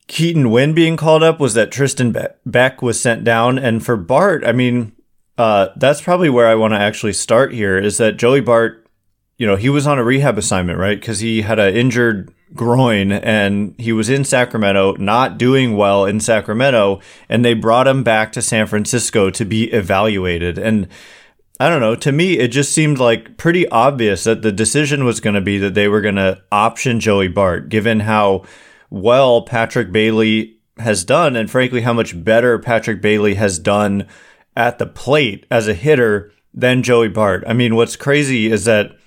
Keaton 0.08 0.52
Winn 0.52 0.74
being 0.74 0.96
called 0.96 1.24
up 1.24 1.40
was 1.40 1.54
that 1.54 1.72
Tristan 1.72 2.16
Beck 2.46 2.82
was 2.82 3.00
sent 3.00 3.24
down. 3.24 3.60
And 3.60 3.84
for 3.84 3.98
Bart, 3.98 4.46
I 4.46 4.54
mean, 4.54 4.94
uh, 5.38 5.70
that's 5.76 6.02
probably 6.02 6.30
where 6.30 6.48
I 6.48 6.56
want 6.56 6.74
to 6.74 6.80
actually 6.80 7.14
start 7.14 7.54
here 7.54 7.78
is 7.78 7.98
that 7.98 8.18
Joey 8.18 8.42
Bart, 8.42 8.81
you 9.42 9.48
know, 9.48 9.56
he 9.56 9.70
was 9.70 9.88
on 9.88 9.98
a 9.98 10.04
rehab 10.04 10.38
assignment, 10.38 10.78
right? 10.78 11.00
Because 11.00 11.20
he 11.20 11.42
had 11.42 11.58
an 11.58 11.76
injured 11.76 12.32
groin 12.54 13.12
and 13.12 13.74
he 13.80 13.92
was 13.92 14.08
in 14.08 14.24
Sacramento, 14.24 14.98
not 14.98 15.40
doing 15.40 15.76
well 15.76 16.06
in 16.06 16.20
Sacramento, 16.20 17.02
and 17.28 17.44
they 17.44 17.56
brought 17.56 17.88
him 17.88 18.04
back 18.04 18.32
to 18.34 18.42
San 18.44 18.68
Francisco 18.68 19.32
to 19.32 19.44
be 19.44 19.64
evaluated. 19.72 20.60
And 20.60 20.88
I 21.60 21.70
don't 21.70 21.80
know, 21.80 21.96
to 21.96 22.12
me, 22.12 22.38
it 22.38 22.50
just 22.50 22.72
seemed 22.72 23.00
like 23.00 23.36
pretty 23.38 23.68
obvious 23.70 24.26
that 24.26 24.44
the 24.44 24.52
decision 24.52 25.06
was 25.06 25.20
going 25.20 25.34
to 25.34 25.42
be 25.42 25.58
that 25.58 25.74
they 25.74 25.88
were 25.88 26.02
going 26.02 26.18
to 26.18 26.40
option 26.52 27.00
Joey 27.00 27.28
Bart, 27.28 27.68
given 27.68 28.02
how 28.02 28.44
well 28.92 29.42
Patrick 29.42 29.92
Bailey 29.92 30.60
has 30.78 31.04
done, 31.04 31.36
and 31.36 31.50
frankly, 31.50 31.82
how 31.82 31.94
much 31.94 32.24
better 32.24 32.60
Patrick 32.60 33.02
Bailey 33.02 33.34
has 33.34 33.58
done 33.58 34.08
at 34.56 34.78
the 34.78 34.86
plate 34.86 35.48
as 35.50 35.68
a 35.68 35.74
hitter 35.74 36.32
than 36.54 36.84
Joey 36.84 37.10
Bart. 37.10 37.44
I 37.48 37.54
mean, 37.54 37.76
what's 37.76 37.96
crazy 37.96 38.52
is 38.52 38.66
that 38.66 38.98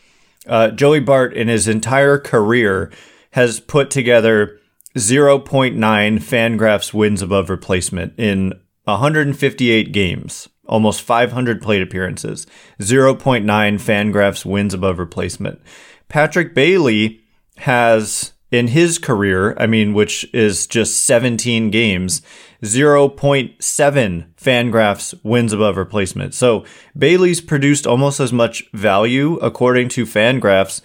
uh, 0.47 0.71
Joey 0.71 1.01
Bart, 1.01 1.35
in 1.35 1.49
his 1.49 1.69
entire 1.69 2.19
career, 2.19 2.91
has 3.33 3.61
put 3.61 3.91
together 3.91 4.59
0.9 4.97 5.77
Fangraphs 5.77 6.95
wins 6.95 7.23
above 7.23 7.51
replacement 7.51 8.15
in 8.19 8.53
158 8.85 9.93
games, 9.93 10.49
almost 10.67 11.03
500 11.03 11.61
plate 11.61 11.83
appearances. 11.83 12.47
0.9 12.81 13.45
Fangraphs 13.45 14.45
wins 14.45 14.75
above 14.75 14.99
replacement. 14.99 15.61
Patrick 16.09 16.55
Bailey 16.55 17.21
has 17.57 18.33
in 18.51 18.69
his 18.69 18.99
career, 18.99 19.57
I 19.59 19.67
mean, 19.67 19.95
which 19.95 20.33
is 20.33 20.67
just 20.67 21.05
17 21.05 21.71
games, 21.71 22.23
0.7 22.63 24.35
Fangraphs 24.37 25.25
wins 25.25 25.53
above 25.53 25.77
replacement. 25.77 26.35
So 26.35 26.65
Bailey's 26.97 27.41
produced 27.41 27.87
almost 27.87 28.21
as 28.21 28.33
much 28.33 28.71
value, 28.73 29.37
according 29.37 29.89
to 29.91 30.07
Fangraphs, 30.07 30.81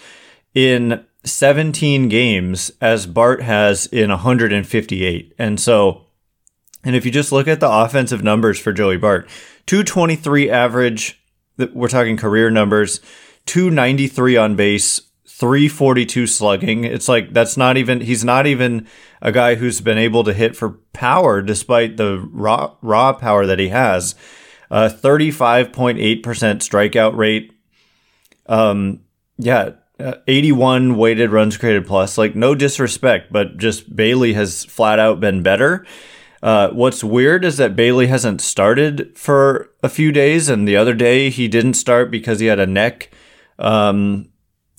in 0.56 1.06
17 1.24 2.10
games 2.10 2.72
as 2.82 3.06
Bart 3.06 3.42
has 3.42 3.86
in 3.88 4.10
158. 4.10 5.36
And 5.38 5.60
so, 5.60 6.06
and 6.84 6.96
if 6.96 7.06
you 7.06 7.12
just 7.12 7.32
look 7.32 7.48
at 7.48 7.60
the 7.60 7.70
offensive 7.70 8.24
numbers 8.24 8.60
for 8.60 8.74
Joey 8.74 8.98
Bart, 8.98 9.30
223 9.66 10.50
average, 10.50 11.22
we're 11.74 11.88
talking 11.88 12.18
career 12.18 12.50
numbers, 12.50 13.00
293 13.46 14.38
on 14.38 14.56
base, 14.56 15.02
342 15.40 16.28
slugging. 16.28 16.84
It's 16.84 17.08
like 17.08 17.34
that's 17.34 17.56
not 17.56 17.78
even 17.78 18.02
he's 18.02 18.26
not 18.26 18.46
even 18.46 18.88
a 19.22 19.32
guy 19.32 19.56
who's 19.56 19.82
been 19.82 19.98
able 19.98 20.24
to 20.26 20.34
hit 20.34 20.56
for 20.56 20.80
power 20.94 21.42
despite 21.42 21.98
the 21.98 22.20
raw 22.32 22.76
raw 22.82 23.14
power 23.14 23.46
that 23.46 23.60
he 23.60 23.70
has. 23.70 24.16
Uh 24.70 24.90
35.8% 24.90 26.22
strikeout 26.22 27.16
rate. 27.16 27.54
Um 28.48 29.02
yeah, 29.38 29.72
uh, 30.00 30.16
81 30.28 30.98
weighted 30.98 31.32
runs 31.32 31.58
created 31.58 31.88
plus. 31.88 32.18
Like, 32.18 32.36
no 32.36 32.56
disrespect, 32.56 33.32
but 33.32 33.58
just 33.58 33.96
Bailey 33.96 34.34
has 34.34 34.66
flat 34.66 35.00
out 35.00 35.20
been 35.20 35.44
better. 35.44 35.86
Uh, 36.42 36.70
what's 36.70 37.04
weird 37.04 37.44
is 37.44 37.58
that 37.58 37.76
Bailey 37.76 38.08
hasn't 38.08 38.42
started 38.42 39.18
for 39.18 39.72
a 39.84 39.90
few 39.90 40.12
days, 40.12 40.48
and 40.48 40.68
the 40.68 40.78
other 40.78 40.94
day 40.94 41.30
he 41.30 41.48
didn't 41.48 41.74
start 41.74 42.12
because 42.12 42.40
he 42.40 42.48
had 42.48 42.60
a 42.60 42.68
neck 42.68 43.12
um, 43.58 44.30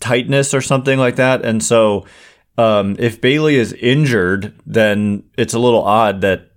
tightness 0.00 0.52
or 0.52 0.61
something 0.61 0.99
like 0.99 1.16
that. 1.16 1.45
And 1.45 1.62
so, 1.62 2.07
um, 2.59 2.97
if 2.99 3.21
Bailey 3.21 3.57
is 3.57 3.73
injured, 3.75 4.54
then 4.66 5.25
it's 5.38 5.54
a 5.54 5.59
little 5.59 5.83
odd 5.83 6.21
that 6.23 6.50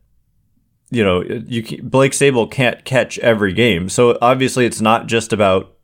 you 0.90 1.04
know 1.04 1.22
you 1.24 1.82
Blake 1.82 2.12
Sabol 2.12 2.50
can't 2.50 2.84
catch 2.84 3.20
every 3.20 3.54
game. 3.54 3.90
So 3.90 4.18
obviously, 4.22 4.66
it's 4.66 4.82
not 4.82 5.08
just 5.08 5.32
about 5.32 5.76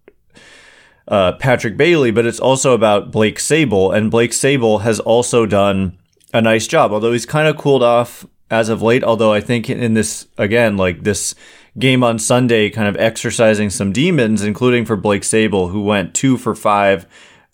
uh, 1.07 1.33
Patrick 1.33 1.77
Bailey, 1.77 2.11
but 2.11 2.25
it's 2.25 2.39
also 2.39 2.73
about 2.73 3.11
Blake 3.11 3.39
Sabol, 3.39 3.95
and 3.95 4.11
Blake 4.11 4.31
Sabol 4.31 4.81
has 4.81 4.99
also 4.99 5.45
done 5.45 5.97
a 6.33 6.41
nice 6.41 6.67
job, 6.67 6.91
although 6.91 7.11
he's 7.11 7.25
kind 7.25 7.47
of 7.47 7.57
cooled 7.57 7.83
off 7.83 8.25
as 8.51 8.69
of 8.69 8.81
late. 8.81 9.03
Although 9.03 9.33
I 9.33 9.41
think 9.41 9.69
in 9.69 9.93
this 9.93 10.27
again, 10.37 10.77
like 10.77 11.03
this 11.03 11.33
game 11.77 12.03
on 12.03 12.19
Sunday, 12.19 12.69
kind 12.69 12.87
of 12.87 12.97
exercising 12.97 13.69
some 13.69 13.91
demons, 13.91 14.43
including 14.43 14.85
for 14.85 14.95
Blake 14.95 15.23
Sabol, 15.23 15.71
who 15.71 15.83
went 15.83 16.13
two 16.13 16.37
for 16.37 16.55
five, 16.55 17.05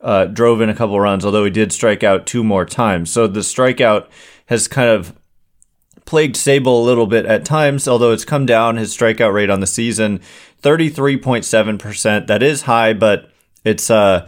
uh, 0.06 0.26
drove 0.26 0.62
in 0.62 0.70
a 0.70 0.76
couple 0.76 1.00
runs, 1.00 1.26
although 1.26 1.44
he 1.44 1.50
did 1.50 1.74
strike 1.74 2.04
out 2.04 2.28
two 2.28 2.44
more 2.44 2.64
times. 2.64 3.12
So 3.12 3.26
the 3.26 3.40
strikeout 3.40 4.08
has 4.46 4.68
kind 4.68 4.88
of 4.88 5.18
plagued 6.06 6.36
Sabol 6.36 6.80
a 6.80 6.86
little 6.86 7.08
bit 7.08 7.26
at 7.26 7.44
times, 7.44 7.88
although 7.88 8.12
it's 8.12 8.24
come 8.24 8.46
down 8.46 8.78
his 8.78 8.96
strikeout 8.96 9.34
rate 9.34 9.50
on 9.50 9.62
the 9.62 9.68
season, 9.68 10.22
33.7%. 10.62 12.28
That 12.28 12.44
is 12.44 12.62
high, 12.62 12.94
but 12.94 13.32
it's 13.64 13.90
uh, 13.90 14.28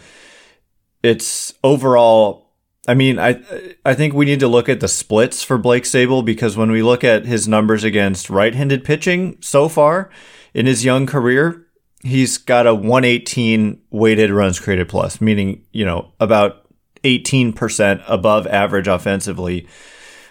it's 1.03 1.53
overall. 1.63 2.47
I 2.87 2.95
mean, 2.95 3.19
I 3.19 3.39
I 3.85 3.93
think 3.93 4.15
we 4.15 4.25
need 4.25 4.39
to 4.39 4.47
look 4.47 4.67
at 4.69 4.79
the 4.79 4.87
splits 4.87 5.43
for 5.43 5.59
Blake 5.59 5.83
Sabol 5.83 6.25
because 6.25 6.57
when 6.57 6.71
we 6.71 6.81
look 6.81 7.03
at 7.03 7.27
his 7.27 7.47
numbers 7.47 7.83
against 7.83 8.31
right-handed 8.31 8.83
pitching 8.83 9.37
so 9.41 9.69
far 9.69 10.09
in 10.55 10.65
his 10.65 10.83
young 10.83 11.05
career, 11.05 11.66
he's 12.03 12.37
got 12.37 12.67
a 12.67 12.73
118 12.73 13.81
weighted 13.89 14.31
runs 14.31 14.59
created 14.59 14.89
plus, 14.89 15.21
meaning 15.21 15.63
you 15.71 15.85
know 15.85 16.11
about 16.19 16.65
18% 17.03 18.03
above 18.07 18.47
average 18.47 18.87
offensively. 18.87 19.67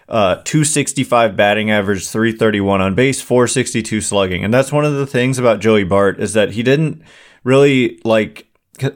Uh, 0.09 0.37
265 0.45 1.37
batting 1.37 1.71
average, 1.71 2.09
331 2.09 2.81
on 2.81 2.95
base, 2.95 3.21
462 3.21 4.01
slugging. 4.01 4.45
And 4.45 4.55
that's 4.55 4.71
one 4.71 4.85
of 4.85 4.95
the 4.95 5.07
things 5.07 5.37
about 5.37 5.59
Joey 5.59 5.83
Bart 5.83 6.21
is 6.21 6.33
that 6.35 6.53
he 6.53 6.63
didn't 6.63 7.03
really 7.43 8.01
like 8.05 8.47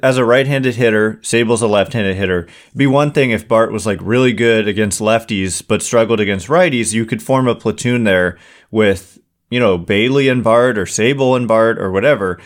as 0.02 0.18
a 0.18 0.24
right-handed 0.24 0.74
hitter, 0.74 1.14
Sabol's 1.22 1.62
a 1.62 1.66
left-handed 1.66 2.16
hitter. 2.16 2.42
It'd 2.68 2.76
be 2.78 2.86
one 2.86 3.12
thing 3.12 3.30
if 3.30 3.48
Bart 3.48 3.72
was 3.72 3.86
like 3.86 3.98
really 4.02 4.32
good 4.32 4.68
against 4.68 5.00
lefties 5.00 5.66
but 5.66 5.82
struggled 5.82 6.20
against 6.20 6.48
righties. 6.48 6.92
You 6.92 7.06
could 7.06 7.22
form 7.22 7.48
a 7.48 7.54
platoon 7.54 8.04
there 8.04 8.38
with 8.70 9.18
you 9.50 9.58
know 9.58 9.78
Bailey 9.78 10.28
and 10.28 10.44
Bart 10.44 10.78
or 10.78 10.84
Sabol 10.84 11.36
and 11.36 11.48
Bart 11.48 11.78
or 11.78 11.90
whatever. 11.90 12.38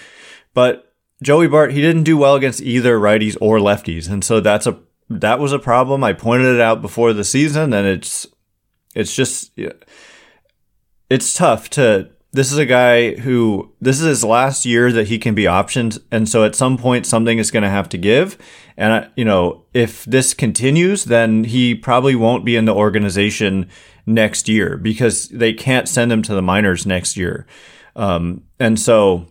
But 0.54 0.92
Joey 1.22 1.48
Bart, 1.48 1.72
he 1.72 1.80
didn't 1.80 2.04
do 2.04 2.16
well 2.16 2.36
against 2.36 2.62
either 2.62 2.98
righties 2.98 3.36
or 3.40 3.58
lefties, 3.58 4.10
and 4.10 4.24
so 4.24 4.40
that's 4.40 4.66
a 4.66 4.78
that 5.10 5.38
was 5.38 5.52
a 5.52 5.58
problem. 5.58 6.02
I 6.02 6.12
pointed 6.12 6.54
it 6.54 6.60
out 6.60 6.80
before 6.80 7.12
the 7.12 7.24
season, 7.24 7.72
and 7.72 7.86
it's 7.86 8.26
it's 8.94 9.14
just 9.14 9.52
it's 11.10 11.34
tough 11.34 11.68
to 11.70 12.10
this 12.32 12.50
is 12.50 12.58
a 12.58 12.66
guy 12.66 13.14
who 13.14 13.72
this 13.80 14.00
is 14.00 14.06
his 14.06 14.24
last 14.24 14.66
year 14.66 14.90
that 14.90 15.06
he 15.06 15.18
can 15.18 15.34
be 15.34 15.44
optioned. 15.44 16.00
And 16.10 16.28
so 16.28 16.44
at 16.44 16.56
some 16.56 16.76
point 16.76 17.06
something 17.06 17.38
is 17.38 17.52
going 17.52 17.62
to 17.62 17.70
have 17.70 17.88
to 17.90 17.98
give. 17.98 18.36
And 18.76 19.08
you 19.16 19.24
know 19.24 19.64
if 19.72 20.04
this 20.04 20.34
continues 20.34 21.04
then 21.04 21.44
he 21.44 21.74
probably 21.74 22.16
won't 22.16 22.44
be 22.44 22.56
in 22.56 22.64
the 22.64 22.74
organization 22.74 23.68
next 24.04 24.48
year 24.48 24.76
because 24.76 25.28
they 25.28 25.52
can't 25.52 25.88
send 25.88 26.10
him 26.12 26.22
to 26.22 26.34
the 26.34 26.42
minors 26.42 26.84
next 26.84 27.16
year. 27.16 27.46
Um, 27.94 28.42
and 28.58 28.78
so 28.80 29.28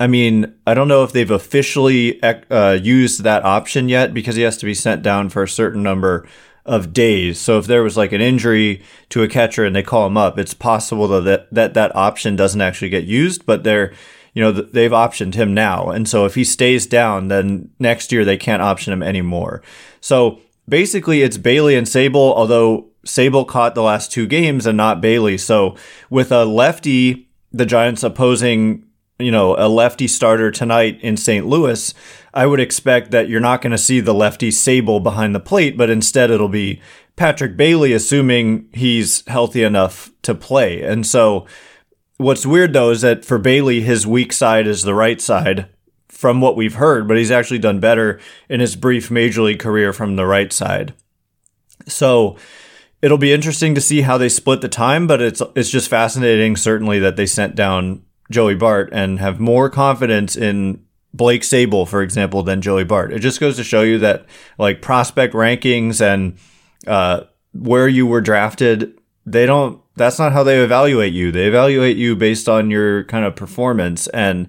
i 0.00 0.06
mean 0.06 0.52
i 0.66 0.74
don't 0.74 0.88
know 0.88 1.04
if 1.04 1.12
they've 1.12 1.30
officially 1.30 2.20
uh, 2.22 2.72
used 2.72 3.22
that 3.22 3.44
option 3.44 3.88
yet 3.88 4.12
because 4.12 4.34
he 4.34 4.42
has 4.42 4.56
to 4.56 4.66
be 4.66 4.74
sent 4.74 5.02
down 5.02 5.28
for 5.28 5.44
a 5.44 5.48
certain 5.48 5.82
number 5.82 6.26
of 6.64 6.92
days. 6.92 7.40
So 7.40 7.58
if 7.58 7.66
there 7.66 7.82
was 7.82 7.96
like 7.96 8.12
an 8.12 8.20
injury 8.20 8.82
to 9.10 9.22
a 9.22 9.28
catcher 9.28 9.64
and 9.64 9.74
they 9.74 9.82
call 9.82 10.06
him 10.06 10.16
up, 10.16 10.38
it's 10.38 10.54
possible 10.54 11.08
that 11.08 11.52
that, 11.52 11.74
that 11.74 11.96
option 11.96 12.36
doesn't 12.36 12.60
actually 12.60 12.90
get 12.90 13.04
used, 13.04 13.46
but 13.46 13.64
they're, 13.64 13.92
you 14.34 14.42
know, 14.42 14.52
they've 14.52 14.90
optioned 14.90 15.34
him 15.34 15.54
now. 15.54 15.90
And 15.90 16.08
so 16.08 16.26
if 16.26 16.34
he 16.34 16.44
stays 16.44 16.86
down, 16.86 17.28
then 17.28 17.70
next 17.78 18.12
year 18.12 18.24
they 18.24 18.36
can't 18.36 18.62
option 18.62 18.92
him 18.92 19.02
anymore. 19.02 19.62
So 20.00 20.40
basically 20.68 21.22
it's 21.22 21.38
Bailey 21.38 21.74
and 21.74 21.86
Sabol, 21.86 22.34
although 22.34 22.90
Sabol 23.04 23.48
caught 23.48 23.74
the 23.74 23.82
last 23.82 24.12
two 24.12 24.26
games 24.26 24.66
and 24.66 24.76
not 24.76 25.00
Bailey. 25.00 25.38
So 25.38 25.76
with 26.10 26.30
a 26.30 26.44
lefty, 26.44 27.28
the 27.52 27.66
Giants 27.66 28.02
opposing, 28.02 28.84
you 29.20 29.30
know, 29.30 29.56
a 29.56 29.68
lefty 29.68 30.08
starter 30.08 30.50
tonight 30.50 30.98
in 31.02 31.16
St. 31.16 31.46
Louis, 31.46 31.94
I 32.32 32.46
would 32.46 32.60
expect 32.60 33.10
that 33.10 33.28
you're 33.28 33.40
not 33.40 33.62
going 33.62 33.72
to 33.72 33.78
see 33.78 34.00
the 34.00 34.14
lefty 34.14 34.50
Sabol 34.50 35.02
behind 35.02 35.34
the 35.34 35.40
plate, 35.40 35.76
but 35.76 35.90
instead 35.90 36.30
it'll 36.30 36.48
be 36.48 36.80
Patrick 37.16 37.56
Bailey, 37.56 37.92
assuming 37.92 38.68
he's 38.72 39.26
healthy 39.26 39.62
enough 39.62 40.10
to 40.22 40.34
play. 40.34 40.82
And 40.82 41.06
so 41.06 41.46
what's 42.16 42.46
weird 42.46 42.72
though 42.72 42.90
is 42.90 43.00
that 43.00 43.24
for 43.24 43.38
Bailey, 43.38 43.80
his 43.80 44.06
weak 44.06 44.32
side 44.32 44.66
is 44.66 44.82
the 44.82 44.94
right 44.94 45.20
side 45.20 45.68
from 46.08 46.40
what 46.40 46.56
we've 46.56 46.74
heard, 46.74 47.08
but 47.08 47.16
he's 47.16 47.30
actually 47.30 47.58
done 47.58 47.80
better 47.80 48.20
in 48.48 48.60
his 48.60 48.76
brief 48.76 49.10
major 49.10 49.42
league 49.42 49.58
career 49.58 49.92
from 49.92 50.16
the 50.16 50.26
right 50.26 50.52
side. 50.52 50.94
So 51.86 52.36
it'll 53.02 53.18
be 53.18 53.32
interesting 53.32 53.74
to 53.74 53.80
see 53.80 54.02
how 54.02 54.18
they 54.18 54.28
split 54.28 54.60
the 54.60 54.68
time, 54.68 55.06
but 55.06 55.20
it's 55.20 55.42
it's 55.54 55.70
just 55.70 55.88
fascinating 55.88 56.56
certainly 56.56 56.98
that 56.98 57.16
they 57.16 57.26
sent 57.26 57.54
down 57.54 58.02
Joey 58.30 58.54
Bart 58.54 58.88
and 58.92 59.18
have 59.18 59.40
more 59.40 59.68
confidence 59.68 60.36
in 60.36 60.84
Blake 61.12 61.42
Sabol, 61.42 61.86
for 61.86 62.02
example, 62.02 62.42
than 62.42 62.62
Joey 62.62 62.84
Bart. 62.84 63.12
It 63.12 63.18
just 63.18 63.40
goes 63.40 63.56
to 63.56 63.64
show 63.64 63.82
you 63.82 63.98
that 63.98 64.26
like 64.58 64.80
prospect 64.80 65.34
rankings 65.34 66.00
and 66.00 66.38
uh, 66.86 67.24
where 67.52 67.88
you 67.88 68.06
were 68.06 68.20
drafted, 68.20 68.98
they 69.26 69.46
don't 69.46 69.80
that's 69.96 70.18
not 70.18 70.32
how 70.32 70.42
they 70.42 70.62
evaluate 70.62 71.12
you. 71.12 71.30
They 71.30 71.46
evaluate 71.46 71.96
you 71.96 72.16
based 72.16 72.48
on 72.48 72.70
your 72.70 73.04
kind 73.04 73.24
of 73.24 73.36
performance 73.36 74.06
and 74.08 74.48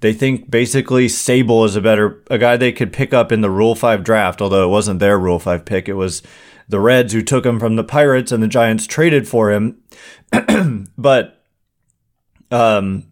they 0.00 0.12
think 0.12 0.50
basically 0.50 1.06
Sabol 1.06 1.64
is 1.64 1.76
a 1.76 1.80
better 1.80 2.22
a 2.30 2.38
guy 2.38 2.56
they 2.56 2.72
could 2.72 2.92
pick 2.92 3.14
up 3.14 3.30
in 3.30 3.40
the 3.40 3.50
Rule 3.50 3.74
5 3.74 4.02
draft, 4.02 4.42
although 4.42 4.64
it 4.64 4.70
wasn't 4.70 4.98
their 4.98 5.18
Rule 5.18 5.38
5 5.38 5.64
pick. 5.64 5.88
It 5.88 5.94
was 5.94 6.22
the 6.68 6.80
Reds 6.80 7.12
who 7.12 7.22
took 7.22 7.46
him 7.46 7.58
from 7.58 7.76
the 7.76 7.84
Pirates 7.84 8.32
and 8.32 8.42
the 8.42 8.48
Giants 8.48 8.86
traded 8.86 9.28
for 9.28 9.50
him. 9.52 9.82
but 10.98 11.44
um 12.50 13.09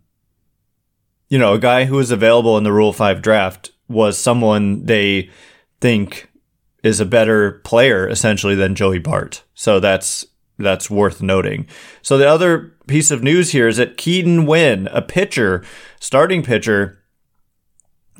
you 1.29 1.39
know, 1.39 1.55
a 1.55 1.59
guy 1.59 1.85
who 1.85 1.97
was 1.97 2.11
available 2.11 2.57
in 2.57 2.65
the 2.65 2.73
Rule 2.73 2.93
5 2.93 3.23
draft 3.23 3.71
was 3.89 4.19
someone 4.19 4.85
they 4.85 5.31
think 5.81 6.31
is 6.83 7.01
a 7.01 7.07
better 7.07 7.53
player 7.65 8.09
essentially 8.09 8.55
than 8.55 8.75
Joey 8.75 8.99
Bart. 8.99 9.45
So 9.55 9.81
that's 9.81 10.27
that's 10.59 10.91
worth 10.91 11.23
noting. 11.23 11.67
So 12.03 12.19
the 12.19 12.29
other 12.29 12.75
piece 12.89 13.11
of 13.11 13.23
news 13.23 13.53
here 13.53 13.69
is 13.69 13.77
that 13.77 13.97
Keaton 13.97 14.45
Winn, 14.45 14.89
a 14.91 15.01
pitcher, 15.01 15.65
starting 16.01 16.43
pitcher, 16.43 16.99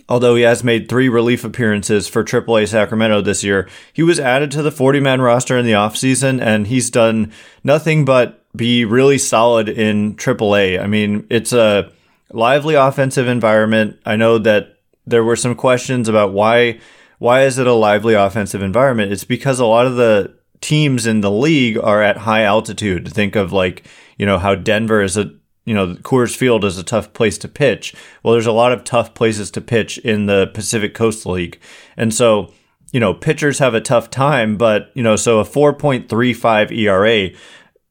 although 0.09 0.37
he 0.37 0.43
has 0.43 0.63
made 0.63 0.89
three 0.89 1.09
relief 1.09 1.43
appearances 1.45 2.07
for 2.07 2.23
AAA 2.23 2.69
Sacramento 2.69 3.21
this 3.23 3.43
year, 3.43 3.69
he 3.93 4.03
was 4.03 4.21
added 4.21 4.53
to 4.53 4.63
the 4.63 4.71
40 4.71 5.01
man 5.01 5.21
roster 5.21 5.59
in 5.59 5.67
the 5.67 5.73
offseason 5.73 6.41
and 6.41 6.69
he's 6.69 6.91
done 6.91 7.33
nothing 7.65 8.05
but 8.05 8.45
be 8.57 8.85
really 8.85 9.19
solid 9.19 9.69
in 9.69 10.15
AAA. 10.15 10.81
I 10.81 10.87
mean, 10.87 11.27
it's 11.31 11.53
a 11.53 11.91
lively 12.33 12.75
offensive 12.75 13.29
environment. 13.29 13.99
I 14.05 14.17
know 14.17 14.39
that 14.39 14.79
there 15.07 15.25
were 15.25 15.37
some 15.37 15.55
questions 15.55 16.09
about 16.09 16.33
why 16.33 16.81
why 17.19 17.43
is 17.43 17.59
it 17.59 17.67
a 17.67 17.73
lively 17.73 18.15
offensive 18.15 18.63
environment? 18.63 19.13
It's 19.13 19.25
because 19.25 19.59
a 19.59 19.67
lot 19.67 19.87
of 19.87 19.97
the 19.97 20.37
teams 20.61 21.07
in 21.07 21.21
the 21.21 21.31
league 21.31 21.79
are 21.79 22.03
at 22.03 22.19
high 22.19 22.43
altitude. 22.43 23.09
Think 23.13 23.37
of 23.37 23.53
like, 23.53 23.87
you 24.17 24.27
know, 24.27 24.39
how 24.39 24.55
Denver 24.55 25.03
is 25.03 25.17
a, 25.17 25.33
you 25.65 25.75
know, 25.75 25.95
Coors 25.95 26.37
Field 26.37 26.65
is 26.65 26.79
a 26.79 26.85
tough 26.85 27.13
place 27.13 27.37
to 27.39 27.49
pitch. 27.49 27.95
Well, 28.23 28.33
there's 28.33 28.47
a 28.47 28.53
lot 28.53 28.73
of 28.73 28.85
tough 28.85 29.15
places 29.15 29.51
to 29.53 29.61
pitch 29.61 29.99
in 29.99 30.27
the 30.27 30.51
Pacific 30.55 30.95
Coast 30.95 31.27
League. 31.27 31.61
And 31.97 32.15
so, 32.15 32.53
you 32.93 33.01
know, 33.01 33.15
pitchers 33.15 33.59
have 33.59 33.75
a 33.75 33.81
tough 33.81 34.11
time, 34.11 34.57
but, 34.57 34.91
you 34.95 35.03
know, 35.03 35.17
so 35.17 35.41
a 35.41 35.45
4.35 35.45 36.71
ERA 36.71 37.31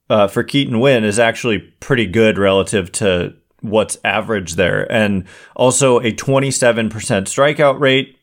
uh, 0.10 0.28
for 0.28 0.44
Keaton 0.44 0.80
Winn 0.80 1.04
is 1.04 1.20
actually 1.20 1.60
pretty 1.60 2.06
good 2.06 2.38
relative 2.38 2.92
to 2.94 3.36
what's 3.62 3.98
average 4.04 4.56
there. 4.56 4.90
And 4.92 5.26
also 5.56 6.00
a 6.00 6.12
27% 6.12 6.90
strikeout 6.92 7.80
rate 7.80 8.18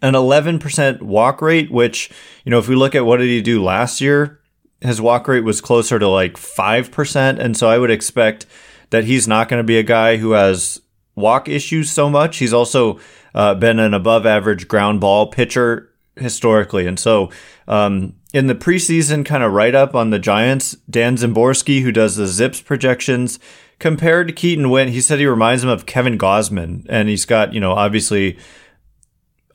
an 0.00 0.14
11% 0.14 1.02
walk 1.02 1.42
rate, 1.42 1.70
which, 1.70 2.10
you 2.44 2.50
know, 2.50 2.58
if 2.58 2.68
we 2.68 2.74
look 2.74 2.94
at 2.94 3.04
what 3.04 3.18
did 3.18 3.26
he 3.26 3.42
do 3.42 3.62
last 3.62 4.00
year, 4.00 4.40
his 4.80 5.00
walk 5.00 5.28
rate 5.28 5.44
was 5.44 5.60
closer 5.60 5.98
to 5.98 6.08
like 6.08 6.34
5%. 6.34 7.38
And 7.38 7.56
so 7.56 7.68
I 7.68 7.78
would 7.78 7.90
expect 7.90 8.46
that 8.90 9.04
he's 9.04 9.28
not 9.28 9.48
going 9.48 9.60
to 9.60 9.66
be 9.66 9.78
a 9.78 9.82
guy 9.82 10.16
who 10.16 10.32
has 10.32 10.80
walk 11.14 11.48
issues 11.48 11.90
so 11.90 12.08
much. 12.08 12.38
He's 12.38 12.52
also 12.52 12.98
uh, 13.34 13.54
been 13.54 13.78
an 13.78 13.94
above 13.94 14.26
average 14.26 14.68
ground 14.68 15.00
ball 15.00 15.26
pitcher 15.26 15.90
historically. 16.16 16.86
And 16.86 16.98
so, 16.98 17.30
um, 17.68 18.14
in 18.34 18.46
the 18.46 18.54
preseason 18.54 19.26
kind 19.26 19.42
of 19.42 19.52
write 19.52 19.74
up 19.74 19.94
on 19.94 20.10
the 20.10 20.18
Giants, 20.18 20.72
Dan 20.88 21.16
Szymborski, 21.16 21.82
who 21.82 21.92
does 21.92 22.16
the 22.16 22.26
Zips 22.26 22.62
projections, 22.62 23.38
compared 23.82 24.28
to 24.28 24.32
Keaton 24.32 24.70
Winn, 24.70 24.86
he 24.86 25.00
said 25.00 25.18
he 25.18 25.26
reminds 25.26 25.64
him 25.64 25.68
of 25.68 25.86
Kevin 25.86 26.16
Gausman, 26.16 26.86
And 26.88 27.08
he's 27.08 27.24
got, 27.24 27.52
you 27.52 27.58
know, 27.58 27.72
obviously 27.72 28.38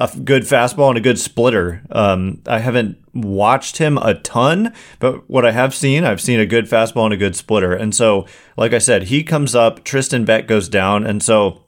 a 0.01 0.11
good 0.21 0.43
fastball 0.43 0.89
and 0.89 0.97
a 0.97 1.01
good 1.01 1.17
splitter. 1.17 1.81
Um, 1.89 2.41
I 2.45 2.59
haven't 2.59 2.97
watched 3.13 3.77
him 3.77 3.97
a 3.97 4.15
ton, 4.15 4.73
but 4.99 5.29
what 5.29 5.45
I 5.45 5.51
have 5.51 5.73
seen, 5.73 6.03
I've 6.03 6.19
seen 6.19 6.41
a 6.41 6.45
good 6.45 6.65
fastball 6.65 7.05
and 7.05 7.13
a 7.13 7.17
good 7.17 7.37
splitter. 7.37 7.71
And 7.71 7.95
so, 7.95 8.27
like 8.57 8.73
I 8.73 8.79
said, 8.79 9.03
he 9.03 9.23
comes 9.23 9.55
up, 9.55 9.85
Tristan 9.85 10.25
Beck 10.25 10.45
goes 10.45 10.67
down. 10.67 11.07
And 11.07 11.23
so, 11.23 11.63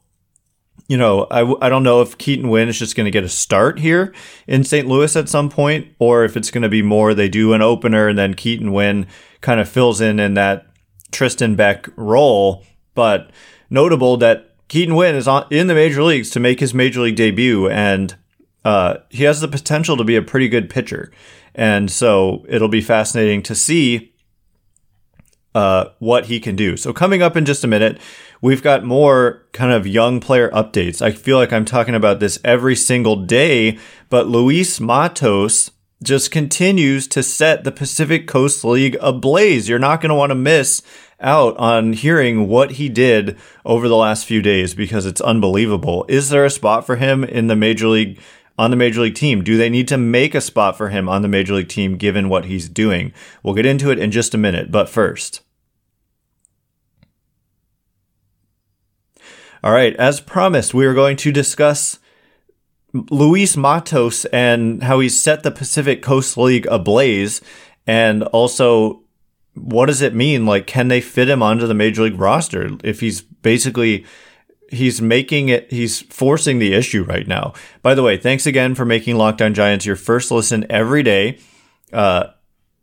you 0.89 0.97
know, 0.97 1.27
I, 1.31 1.65
I 1.65 1.69
don't 1.69 1.83
know 1.83 2.01
if 2.01 2.17
Keaton 2.17 2.49
Winn 2.49 2.67
is 2.67 2.77
just 2.77 2.97
going 2.97 3.05
to 3.05 3.11
get 3.11 3.23
a 3.23 3.29
start 3.29 3.79
here 3.79 4.13
in 4.47 4.65
St. 4.65 4.85
Louis 4.85 5.15
at 5.15 5.29
some 5.29 5.49
point, 5.49 5.87
or 5.97 6.25
if 6.25 6.35
it's 6.35 6.51
going 6.51 6.63
to 6.63 6.69
be 6.69 6.81
more 6.81 7.13
they 7.13 7.29
do 7.29 7.53
an 7.53 7.61
opener 7.61 8.09
and 8.09 8.19
then 8.19 8.33
Keaton 8.33 8.73
Winn 8.73 9.07
kind 9.39 9.61
of 9.61 9.69
fills 9.69 10.01
in 10.01 10.19
in 10.19 10.33
that 10.33 10.68
Tristan 11.11 11.55
Beck 11.55 11.87
role. 11.95 12.65
But 12.95 13.31
notable 13.69 14.17
that 14.17 14.55
Keaton 14.67 14.95
Winn 14.95 15.15
is 15.15 15.27
on, 15.27 15.47
in 15.49 15.67
the 15.67 15.73
major 15.73 16.03
leagues 16.03 16.29
to 16.31 16.39
make 16.39 16.59
his 16.59 16.73
major 16.73 17.01
league 17.01 17.15
debut, 17.15 17.67
and 17.69 18.15
uh, 18.63 18.97
he 19.09 19.23
has 19.23 19.41
the 19.41 19.47
potential 19.47 19.97
to 19.97 20.03
be 20.03 20.15
a 20.15 20.21
pretty 20.21 20.47
good 20.47 20.69
pitcher. 20.69 21.11
And 21.55 21.89
so 21.89 22.45
it'll 22.47 22.67
be 22.67 22.81
fascinating 22.81 23.41
to 23.43 23.55
see 23.55 24.13
uh, 25.55 25.85
what 25.99 26.25
he 26.25 26.39
can 26.39 26.55
do. 26.55 26.77
So 26.77 26.93
coming 26.93 27.21
up 27.21 27.35
in 27.35 27.45
just 27.45 27.63
a 27.63 27.67
minute, 27.67 27.99
we've 28.41 28.61
got 28.61 28.83
more 28.83 29.47
kind 29.51 29.71
of 29.71 29.87
young 29.87 30.19
player 30.19 30.49
updates. 30.51 31.01
I 31.01 31.11
feel 31.11 31.37
like 31.37 31.51
I'm 31.51 31.65
talking 31.65 31.95
about 31.95 32.19
this 32.19 32.39
every 32.45 32.75
single 32.75 33.15
day, 33.15 33.79
but 34.09 34.27
Luis 34.27 34.79
Matos 34.79 35.71
just 36.01 36.31
continues 36.31 37.07
to 37.07 37.21
set 37.21 37.63
the 37.63 37.71
Pacific 37.71 38.27
Coast 38.27 38.63
League 38.63 38.97
ablaze. 39.01 39.67
You're 39.67 39.79
not 39.79 40.01
going 40.01 40.09
to 40.09 40.15
want 40.15 40.29
to 40.31 40.35
miss 40.35 40.81
out 41.19 41.57
on 41.57 41.93
hearing 41.93 42.47
what 42.47 42.71
he 42.71 42.88
did 42.88 43.38
over 43.65 43.88
the 43.88 43.97
last 43.97 44.25
few 44.25 44.41
days 44.41 44.73
because 44.73 45.05
it's 45.05 45.19
unbelievable. 45.19 46.05
Is 46.07 46.29
there 46.29 46.45
a 46.45 46.49
spot 46.49 46.85
for 46.85 46.95
him 46.95 47.23
in 47.23 47.47
the 47.47 47.55
major 47.55 47.88
league 47.88 48.19
on 48.57 48.71
the 48.71 48.77
major 48.77 49.01
league 49.01 49.15
team? 49.15 49.43
Do 49.43 49.57
they 49.57 49.69
need 49.69 49.88
to 49.89 49.97
make 49.97 50.33
a 50.33 50.41
spot 50.41 50.77
for 50.77 50.89
him 50.89 51.09
on 51.09 51.21
the 51.21 51.27
major 51.27 51.53
league 51.53 51.67
team 51.67 51.97
given 51.97 52.29
what 52.29 52.45
he's 52.45 52.69
doing? 52.69 53.13
We'll 53.43 53.55
get 53.55 53.65
into 53.65 53.91
it 53.91 53.99
in 53.99 54.12
just 54.12 54.33
a 54.33 54.38
minute, 54.38 54.71
but 54.71 54.88
first. 54.88 55.41
All 59.62 59.73
right, 59.73 59.93
as 59.97 60.21
promised, 60.21 60.73
we 60.73 60.85
are 60.85 60.93
going 60.93 61.17
to 61.17 61.33
discuss 61.33 61.99
Luis 62.93 63.56
Matos 63.56 64.25
and 64.25 64.84
how 64.84 64.99
he 64.99 65.10
set 65.10 65.43
the 65.43 65.52
Pacific 65.52 66.02
Coast 66.02 66.38
League 66.38 66.65
ablaze 66.67 67.41
and 67.86 68.23
also 68.23 69.04
what 69.56 69.88
does 69.88 70.02
it 70.02 70.15
mean? 70.15 70.45
Like, 70.45 70.67
can 70.67 70.88
they 70.88 71.02
fit 71.02 71.30
him 71.30 71.43
onto 71.43 71.67
the 71.67 71.73
major 71.73 72.04
league 72.04 72.19
roster 72.19 72.69
if 72.84 73.02
he's 73.02 73.21
basically 73.21 74.06
he's 74.71 75.02
making 75.02 75.49
it 75.49 75.71
he's 75.71 76.02
forcing 76.02 76.60
the 76.60 76.73
issue 76.73 77.04
right 77.04 77.28
now. 77.28 77.54
By 77.82 77.95
the 77.95 78.04
way, 78.04 78.17
thanks 78.17 78.45
again 78.45 78.75
for 78.75 78.86
making 78.86 79.17
Locked 79.17 79.41
On 79.41 79.54
Giants 79.54 79.86
your 79.86 79.95
first 79.95 80.32
listen 80.32 80.65
every 80.69 81.04
day. 81.04 81.39
Uh 81.91 82.28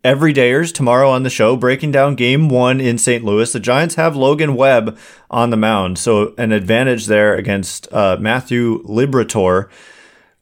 everydayers 0.07 0.73
tomorrow 0.73 1.11
on 1.11 1.25
the 1.25 1.31
show 1.31 1.57
breaking 1.57 1.91
down 1.91 2.15
game 2.15 2.49
1 2.49 2.81
in 2.81 2.97
St. 2.97 3.25
Louis. 3.25 3.53
The 3.53 3.59
Giants 3.59 3.97
have 3.97 4.15
Logan 4.15 4.55
Webb 4.55 4.97
on 5.31 5.51
the 5.51 5.57
mound, 5.57 5.99
so 5.99 6.33
an 6.39 6.53
advantage 6.53 7.07
there 7.07 7.35
against 7.35 7.93
uh, 7.93 8.17
Matthew 8.21 8.85
Liberatore. 8.85 9.69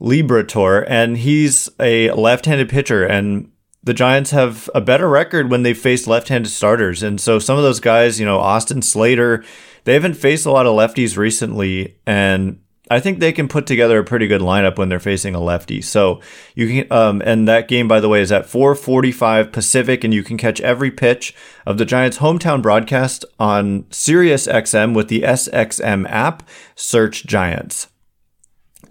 Liberatore 0.00 0.84
and 0.88 1.18
he's 1.18 1.68
a 1.80 2.10
left-handed 2.12 2.68
pitcher 2.68 3.04
and 3.04 3.50
the 3.82 3.94
Giants 3.94 4.30
have 4.30 4.70
a 4.74 4.80
better 4.80 5.08
record 5.08 5.50
when 5.50 5.62
they 5.62 5.74
face 5.74 6.06
left-handed 6.06 6.50
starters. 6.50 7.02
And 7.02 7.20
so 7.20 7.38
some 7.38 7.58
of 7.58 7.62
those 7.62 7.80
guys, 7.80 8.18
you 8.18 8.24
know, 8.24 8.38
Austin 8.38 8.80
Slater, 8.80 9.44
they 9.84 9.92
haven't 9.92 10.14
faced 10.14 10.46
a 10.46 10.50
lot 10.50 10.66
of 10.66 10.74
lefties 10.74 11.16
recently 11.16 11.98
and 12.06 12.58
I 12.90 13.00
think 13.00 13.18
they 13.18 13.32
can 13.32 13.48
put 13.48 13.66
together 13.66 13.98
a 13.98 14.04
pretty 14.04 14.26
good 14.26 14.42
lineup 14.42 14.76
when 14.76 14.90
they're 14.90 15.00
facing 15.00 15.34
a 15.34 15.40
lefty. 15.40 15.80
So 15.80 16.20
you 16.54 16.68
can, 16.68 16.92
um, 16.92 17.22
and 17.24 17.48
that 17.48 17.66
game, 17.66 17.88
by 17.88 18.00
the 18.00 18.10
way, 18.10 18.20
is 18.20 18.30
at 18.30 18.46
4:45 18.46 19.52
Pacific, 19.52 20.04
and 20.04 20.12
you 20.12 20.22
can 20.22 20.36
catch 20.36 20.60
every 20.60 20.90
pitch 20.90 21.34
of 21.64 21.78
the 21.78 21.86
Giants' 21.86 22.18
hometown 22.18 22.60
broadcast 22.60 23.24
on 23.38 23.86
Sirius 23.90 24.46
XM 24.46 24.92
with 24.92 25.08
the 25.08 25.24
SXM 25.24 26.06
app. 26.10 26.42
Search 26.74 27.24
Giants. 27.26 27.88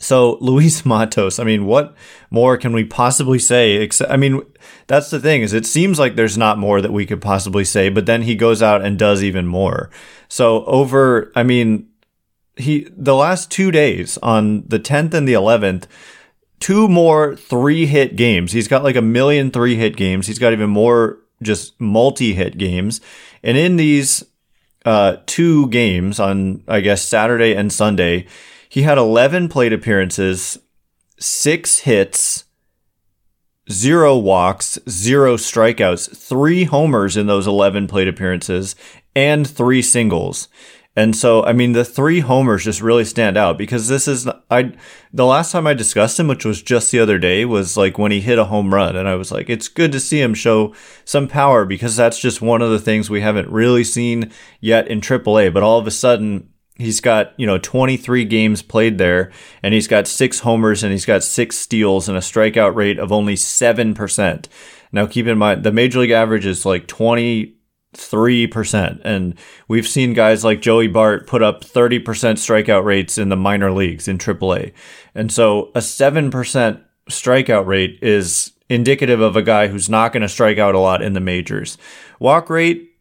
So 0.04 0.38
Luis 0.42 0.86
Matos, 0.86 1.40
I 1.40 1.44
mean, 1.44 1.66
what 1.66 1.96
more 2.30 2.58
can 2.58 2.74
we 2.74 2.84
possibly 2.84 3.40
say? 3.40 3.74
Except, 3.74 4.12
I 4.12 4.18
mean, 4.18 4.42
that's 4.88 5.10
the 5.10 5.20
thing 5.20 5.42
is 5.42 5.54
it 5.54 5.66
seems 5.66 5.98
like 5.98 6.16
there's 6.16 6.38
not 6.38 6.58
more 6.58 6.82
that 6.82 6.94
we 6.94 7.06
could 7.06 7.22
possibly 7.22 7.64
say, 7.64 7.90
but 7.90 8.06
then 8.06 8.24
he 8.24 8.36
goes 8.36 8.62
out 8.62 8.84
and 8.84 9.00
does 9.00 9.24
even 9.24 9.48
more. 9.48 9.90
So 10.28 10.66
over, 10.66 11.32
I 11.36 11.44
mean, 11.44 11.88
he, 12.56 12.88
the 12.96 13.16
last 13.16 13.50
two 13.50 13.72
days 13.72 14.18
on 14.20 14.68
the 14.68 14.80
10th 14.80 15.14
and 15.14 15.28
the 15.28 15.34
11th, 15.34 15.86
two 16.60 16.88
more 16.88 17.36
three 17.36 17.86
hit 17.86 18.16
games. 18.16 18.52
He's 18.52 18.68
got 18.68 18.84
like 18.84 18.96
a 18.96 19.02
million 19.02 19.52
three 19.52 19.76
hit 19.76 19.96
games. 19.96 20.28
He's 20.28 20.40
got 20.40 20.54
even 20.54 20.70
more 20.70 21.20
just 21.42 21.80
multi 21.80 22.34
hit 22.34 22.58
games. 22.58 23.02
And 23.44 23.58
in 23.58 23.76
these, 23.76 24.24
uh, 24.86 25.18
two 25.26 25.68
games 25.70 26.20
on, 26.20 26.64
I 26.68 26.82
guess, 26.82 27.02
Saturday 27.02 27.54
and 27.54 27.72
Sunday, 27.72 28.28
he 28.74 28.82
had 28.82 28.98
11 28.98 29.50
plate 29.50 29.72
appearances, 29.72 30.58
six 31.20 31.78
hits, 31.78 32.46
zero 33.72 34.18
walks, 34.18 34.80
zero 34.90 35.38
strikeouts, 35.38 36.18
three 36.18 36.64
homers 36.64 37.16
in 37.16 37.28
those 37.28 37.46
11 37.46 37.86
plate 37.86 38.08
appearances, 38.08 38.76
and 39.16 39.48
three 39.48 39.84
singles. 39.84 40.48
And 40.96 41.16
so, 41.16 41.46
I 41.46 41.54
mean, 41.54 41.74
the 41.74 41.86
three 41.86 42.22
homers 42.22 42.64
just 42.64 42.82
really 42.82 43.06
stand 43.06 43.38
out 43.38 43.60
because 43.60 43.90
this 43.90 44.08
is, 44.08 44.28
I, 44.50 44.72
the 45.14 45.28
last 45.28 45.52
time 45.52 45.68
I 45.68 45.76
discussed 45.76 46.20
him, 46.20 46.28
which 46.28 46.44
was 46.44 46.64
just 46.64 46.92
the 46.92 47.00
other 47.00 47.20
day, 47.20 47.46
was 47.46 47.78
like 47.78 48.00
when 48.00 48.12
he 48.12 48.22
hit 48.22 48.40
a 48.40 48.46
home 48.46 48.74
run. 48.74 48.96
And 48.96 49.08
I 49.08 49.14
was 49.14 49.32
like, 49.32 49.52
it's 49.52 49.68
good 49.68 49.92
to 49.92 50.00
see 50.00 50.20
him 50.20 50.34
show 50.34 50.74
some 51.06 51.28
power 51.28 51.64
because 51.64 51.96
that's 51.96 52.20
just 52.20 52.42
one 52.42 52.64
of 52.64 52.72
the 52.72 52.80
things 52.80 53.08
we 53.08 53.22
haven't 53.22 53.52
really 53.52 53.84
seen 53.84 54.32
yet 54.60 54.88
in 54.88 55.00
AAA. 55.00 55.54
But 55.54 55.62
all 55.62 55.78
of 55.78 55.86
a 55.86 55.92
sudden, 55.92 56.50
He's 56.76 57.02
got, 57.02 57.34
you 57.38 57.46
know, 57.46 57.60
23 57.60 58.26
games 58.26 58.64
played 58.64 58.98
there, 58.98 59.32
and 59.62 59.74
he's 59.74 59.88
got 59.88 60.08
six 60.08 60.40
homers 60.40 60.82
and 60.82 60.92
he's 60.92 61.06
got 61.06 61.24
six 61.24 61.56
steals 61.56 62.10
and 62.10 62.18
a 62.18 62.22
strikeout 62.22 62.76
rate 62.76 62.98
of 62.98 63.12
only 63.12 63.36
7%. 63.36 64.46
Now, 64.92 65.06
keep 65.06 65.28
in 65.28 65.38
mind, 65.38 65.64
the 65.64 65.72
major 65.72 66.00
league 66.00 66.12
average 66.12 66.48
is 66.48 66.66
like 66.66 66.88
23%. 66.88 69.02
And 69.04 69.36
we've 69.68 69.88
seen 69.88 70.14
guys 70.14 70.44
like 70.44 70.62
Joey 70.62 70.88
Bart 70.88 71.28
put 71.28 71.44
up 71.44 71.64
30% 71.64 72.04
strikeout 72.04 72.84
rates 72.84 73.20
in 73.20 73.30
the 73.30 73.36
minor 73.36 73.72
leagues 73.72 74.08
in 74.08 74.18
AAA. 74.18 74.74
And 75.14 75.32
so 75.32 75.72
a 75.76 75.80
7% 75.80 76.82
strikeout 77.10 77.66
rate 77.66 78.00
is 78.02 78.52
indicative 78.70 79.20
of 79.20 79.36
a 79.36 79.42
guy 79.42 79.68
who's 79.68 79.90
not 79.90 80.14
going 80.14 80.22
to 80.22 80.30
strike 80.30 80.58
out 80.58 80.76
a 80.76 80.80
lot 80.80 81.02
in 81.02 81.14
the 81.14 81.20
majors. 81.20 81.78
Walk 82.20 82.50
rate, 82.50 82.93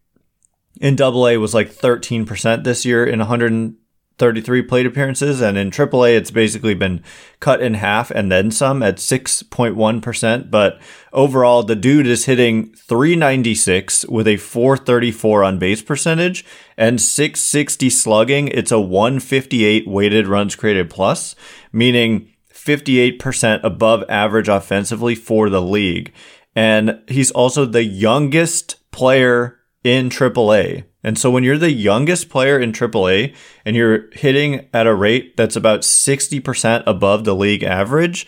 in 0.82 0.96
double 0.96 1.28
A 1.28 1.38
was 1.38 1.54
like 1.54 1.72
13% 1.72 2.64
this 2.64 2.84
year 2.84 3.06
in 3.06 3.20
133 3.20 4.62
plate 4.62 4.84
appearances. 4.84 5.40
And 5.40 5.56
in 5.56 5.70
triple 5.70 6.04
A, 6.04 6.16
it's 6.16 6.32
basically 6.32 6.74
been 6.74 7.04
cut 7.38 7.62
in 7.62 7.74
half 7.74 8.10
and 8.10 8.32
then 8.32 8.50
some 8.50 8.82
at 8.82 8.96
6.1%. 8.96 10.50
But 10.50 10.80
overall, 11.12 11.62
the 11.62 11.76
dude 11.76 12.08
is 12.08 12.24
hitting 12.24 12.74
396 12.74 14.06
with 14.06 14.26
a 14.26 14.36
434 14.36 15.44
on 15.44 15.58
base 15.60 15.82
percentage 15.82 16.44
and 16.76 17.00
660 17.00 17.88
slugging. 17.88 18.48
It's 18.48 18.72
a 18.72 18.80
158 18.80 19.86
weighted 19.86 20.26
runs 20.26 20.56
created 20.56 20.90
plus, 20.90 21.36
meaning 21.72 22.28
58% 22.52 23.60
above 23.62 24.02
average 24.08 24.48
offensively 24.48 25.14
for 25.14 25.48
the 25.48 25.62
league. 25.62 26.12
And 26.56 27.00
he's 27.06 27.30
also 27.30 27.66
the 27.66 27.84
youngest 27.84 28.90
player 28.90 29.60
in 29.84 30.08
AAA. 30.08 30.84
And 31.02 31.18
so 31.18 31.30
when 31.30 31.42
you're 31.42 31.58
the 31.58 31.72
youngest 31.72 32.28
player 32.28 32.58
in 32.58 32.72
AAA 32.72 33.34
and 33.64 33.74
you're 33.74 34.08
hitting 34.12 34.68
at 34.72 34.86
a 34.86 34.94
rate 34.94 35.36
that's 35.36 35.56
about 35.56 35.80
60% 35.80 36.84
above 36.86 37.24
the 37.24 37.34
league 37.34 37.64
average, 37.64 38.26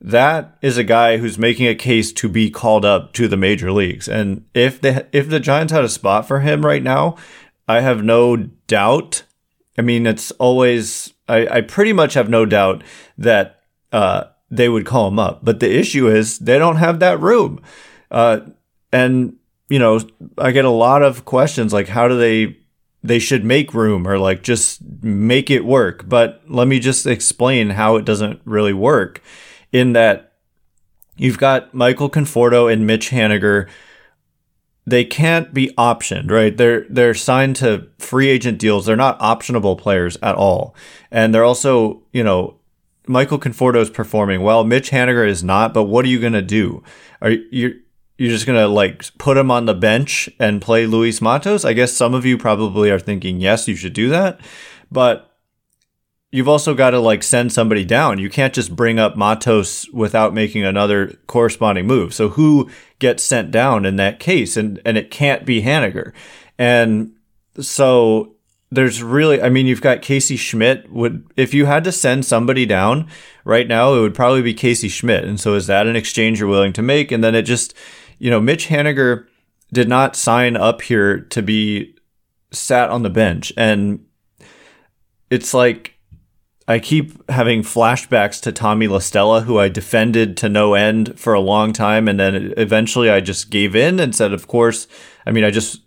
that 0.00 0.56
is 0.62 0.76
a 0.76 0.84
guy 0.84 1.16
who's 1.16 1.38
making 1.38 1.66
a 1.66 1.74
case 1.74 2.12
to 2.12 2.28
be 2.28 2.50
called 2.50 2.84
up 2.84 3.12
to 3.14 3.26
the 3.26 3.36
major 3.36 3.72
leagues. 3.72 4.06
And 4.06 4.44
if 4.54 4.80
the 4.80 5.06
if 5.12 5.30
the 5.30 5.40
Giants 5.40 5.72
had 5.72 5.84
a 5.84 5.88
spot 5.88 6.28
for 6.28 6.40
him 6.40 6.64
right 6.64 6.82
now, 6.82 7.16
I 7.66 7.80
have 7.80 8.04
no 8.04 8.36
doubt. 8.36 9.24
I 9.78 9.82
mean, 9.82 10.06
it's 10.06 10.30
always 10.32 11.14
I, 11.26 11.46
I 11.46 11.60
pretty 11.62 11.92
much 11.92 12.14
have 12.14 12.28
no 12.28 12.44
doubt 12.44 12.84
that 13.16 13.62
uh, 13.92 14.24
they 14.50 14.68
would 14.68 14.84
call 14.84 15.08
him 15.08 15.18
up. 15.18 15.42
But 15.42 15.60
the 15.60 15.74
issue 15.74 16.08
is 16.08 16.38
they 16.38 16.58
don't 16.58 16.76
have 16.76 17.00
that 17.00 17.20
room. 17.20 17.62
Uh, 18.10 18.40
and 18.92 19.38
you 19.68 19.78
know, 19.78 20.00
I 20.38 20.50
get 20.50 20.64
a 20.64 20.70
lot 20.70 21.02
of 21.02 21.24
questions 21.24 21.72
like 21.72 21.88
how 21.88 22.08
do 22.08 22.18
they 22.18 22.56
they 23.02 23.18
should 23.18 23.44
make 23.44 23.74
room 23.74 24.08
or 24.08 24.18
like 24.18 24.42
just 24.42 24.82
make 25.02 25.50
it 25.50 25.64
work. 25.64 26.08
But 26.08 26.42
let 26.48 26.66
me 26.66 26.80
just 26.80 27.06
explain 27.06 27.70
how 27.70 27.96
it 27.96 28.06
doesn't 28.06 28.40
really 28.44 28.72
work 28.72 29.22
in 29.72 29.92
that 29.92 30.32
you've 31.16 31.38
got 31.38 31.74
Michael 31.74 32.08
Conforto 32.08 32.72
and 32.72 32.86
Mitch 32.86 33.10
Haniger. 33.10 33.68
They 34.86 35.04
can't 35.04 35.52
be 35.52 35.68
optioned, 35.78 36.30
right? 36.30 36.56
They're 36.56 36.86
they're 36.88 37.14
signed 37.14 37.56
to 37.56 37.88
free 37.98 38.28
agent 38.28 38.58
deals. 38.58 38.86
They're 38.86 38.96
not 38.96 39.18
optionable 39.20 39.78
players 39.78 40.16
at 40.22 40.34
all. 40.34 40.74
And 41.10 41.34
they're 41.34 41.44
also, 41.44 42.02
you 42.12 42.24
know, 42.24 42.58
Michael 43.06 43.38
Conforto 43.38 43.80
is 43.80 43.90
performing 43.90 44.42
well. 44.42 44.64
Mitch 44.64 44.90
Haniger 44.90 45.26
is 45.28 45.44
not, 45.44 45.74
but 45.74 45.84
what 45.84 46.04
are 46.04 46.08
you 46.08 46.20
going 46.20 46.32
to 46.32 46.42
do? 46.42 46.82
Are 47.20 47.30
you 47.30 47.80
you're 48.16 48.30
just 48.30 48.46
gonna 48.46 48.68
like 48.68 49.04
put 49.18 49.36
him 49.36 49.50
on 49.50 49.66
the 49.66 49.74
bench 49.74 50.28
and 50.38 50.62
play 50.62 50.86
Luis 50.86 51.20
Matos? 51.20 51.64
I 51.64 51.72
guess 51.72 51.92
some 51.92 52.14
of 52.14 52.24
you 52.24 52.38
probably 52.38 52.90
are 52.90 53.00
thinking, 53.00 53.40
yes, 53.40 53.68
you 53.68 53.76
should 53.76 53.92
do 53.92 54.08
that. 54.10 54.40
But 54.90 55.34
you've 56.34 56.48
also 56.48 56.74
got 56.74 56.90
to 56.90 56.98
like 56.98 57.22
send 57.22 57.52
somebody 57.52 57.84
down. 57.84 58.18
You 58.18 58.28
can't 58.28 58.52
just 58.52 58.74
bring 58.74 58.98
up 58.98 59.16
Matos 59.16 59.88
without 59.90 60.34
making 60.34 60.64
another 60.64 61.16
corresponding 61.28 61.86
move. 61.86 62.12
So 62.12 62.30
who 62.30 62.68
gets 62.98 63.22
sent 63.22 63.52
down 63.52 63.86
in 63.86 63.94
that 63.96 64.18
case? 64.18 64.56
And 64.56 64.80
and 64.84 64.98
it 64.98 65.12
can't 65.12 65.46
be 65.46 65.62
Haniger. 65.62 66.12
And 66.58 67.14
so 67.60 68.34
there's 68.72 69.00
really 69.00 69.40
I 69.40 69.48
mean 69.48 69.68
you've 69.68 69.80
got 69.80 70.02
Casey 70.02 70.36
Schmitt 70.36 70.90
would 70.90 71.24
if 71.36 71.54
you 71.54 71.66
had 71.66 71.84
to 71.84 71.92
send 71.92 72.24
somebody 72.24 72.66
down 72.66 73.08
right 73.44 73.68
now 73.68 73.94
it 73.94 74.00
would 74.00 74.14
probably 74.14 74.42
be 74.42 74.54
Casey 74.54 74.88
Schmitt. 74.88 75.22
And 75.22 75.38
so 75.38 75.54
is 75.54 75.68
that 75.68 75.86
an 75.86 75.94
exchange 75.94 76.40
you're 76.40 76.48
willing 76.48 76.72
to 76.72 76.82
make? 76.82 77.12
And 77.12 77.22
then 77.22 77.36
it 77.36 77.42
just 77.42 77.74
you 78.18 78.30
know, 78.30 78.40
Mitch 78.40 78.68
Haniger 78.68 79.26
did 79.72 79.88
not 79.88 80.16
sign 80.16 80.56
up 80.56 80.82
here 80.82 81.20
to 81.20 81.42
be 81.42 81.94
sat 82.52 82.90
on 82.90 83.02
the 83.02 83.10
bench. 83.10 83.52
And 83.56 84.06
it's 85.30 85.52
like 85.52 85.94
I 86.66 86.78
keep 86.78 87.28
having 87.30 87.62
flashbacks 87.62 88.40
to 88.42 88.52
Tommy 88.52 88.86
La 88.86 89.00
Stella, 89.00 89.42
who 89.42 89.58
I 89.58 89.68
defended 89.68 90.36
to 90.38 90.48
no 90.48 90.74
end 90.74 91.18
for 91.18 91.34
a 91.34 91.40
long 91.40 91.72
time. 91.72 92.08
And 92.08 92.18
then 92.18 92.54
eventually 92.56 93.10
I 93.10 93.20
just 93.20 93.50
gave 93.50 93.76
in 93.76 94.00
and 94.00 94.14
said, 94.14 94.32
of 94.32 94.46
course, 94.46 94.86
I 95.26 95.30
mean, 95.30 95.44
I 95.44 95.50
just 95.50 95.82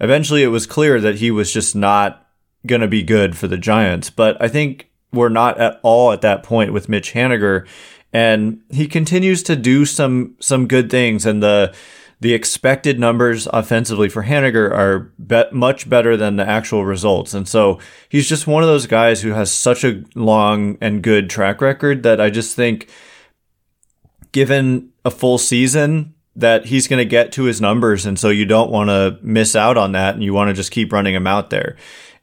eventually 0.00 0.42
it 0.42 0.48
was 0.48 0.66
clear 0.66 1.00
that 1.00 1.16
he 1.16 1.30
was 1.30 1.52
just 1.52 1.76
not 1.76 2.26
going 2.66 2.80
to 2.80 2.88
be 2.88 3.02
good 3.02 3.36
for 3.36 3.46
the 3.46 3.58
Giants. 3.58 4.10
But 4.10 4.40
I 4.42 4.48
think 4.48 4.90
we're 5.12 5.28
not 5.28 5.58
at 5.58 5.78
all 5.82 6.12
at 6.12 6.20
that 6.22 6.42
point 6.42 6.72
with 6.72 6.88
Mitch 6.88 7.12
Haniger 7.12 7.66
and 8.12 8.62
he 8.70 8.86
continues 8.86 9.42
to 9.44 9.56
do 9.56 9.84
some 9.84 10.36
some 10.40 10.66
good 10.66 10.90
things 10.90 11.26
and 11.26 11.42
the 11.42 11.74
the 12.20 12.34
expected 12.34 12.98
numbers 12.98 13.46
offensively 13.52 14.08
for 14.08 14.24
Haniger 14.24 14.70
are 14.72 15.12
be- 15.24 15.44
much 15.52 15.88
better 15.88 16.16
than 16.16 16.36
the 16.36 16.48
actual 16.48 16.84
results. 16.84 17.32
And 17.32 17.46
so 17.46 17.78
he's 18.08 18.28
just 18.28 18.46
one 18.46 18.64
of 18.64 18.68
those 18.68 18.86
guys 18.86 19.22
who 19.22 19.30
has 19.30 19.52
such 19.52 19.84
a 19.84 20.02
long 20.16 20.78
and 20.80 21.02
good 21.02 21.30
track 21.30 21.60
record 21.60 22.02
that 22.02 22.20
I 22.20 22.30
just 22.30 22.56
think 22.56 22.88
given 24.32 24.90
a 25.04 25.10
full 25.10 25.38
season 25.38 26.14
that 26.34 26.66
he's 26.66 26.88
going 26.88 26.98
to 26.98 27.04
get 27.04 27.32
to 27.32 27.44
his 27.44 27.60
numbers. 27.60 28.04
And 28.04 28.18
so 28.18 28.30
you 28.30 28.44
don't 28.44 28.70
want 28.70 28.90
to 28.90 29.18
miss 29.22 29.54
out 29.54 29.76
on 29.76 29.92
that 29.92 30.14
and 30.14 30.22
you 30.22 30.34
want 30.34 30.48
to 30.48 30.54
just 30.54 30.70
keep 30.70 30.92
running 30.92 31.14
him 31.14 31.26
out 31.26 31.50
there. 31.50 31.76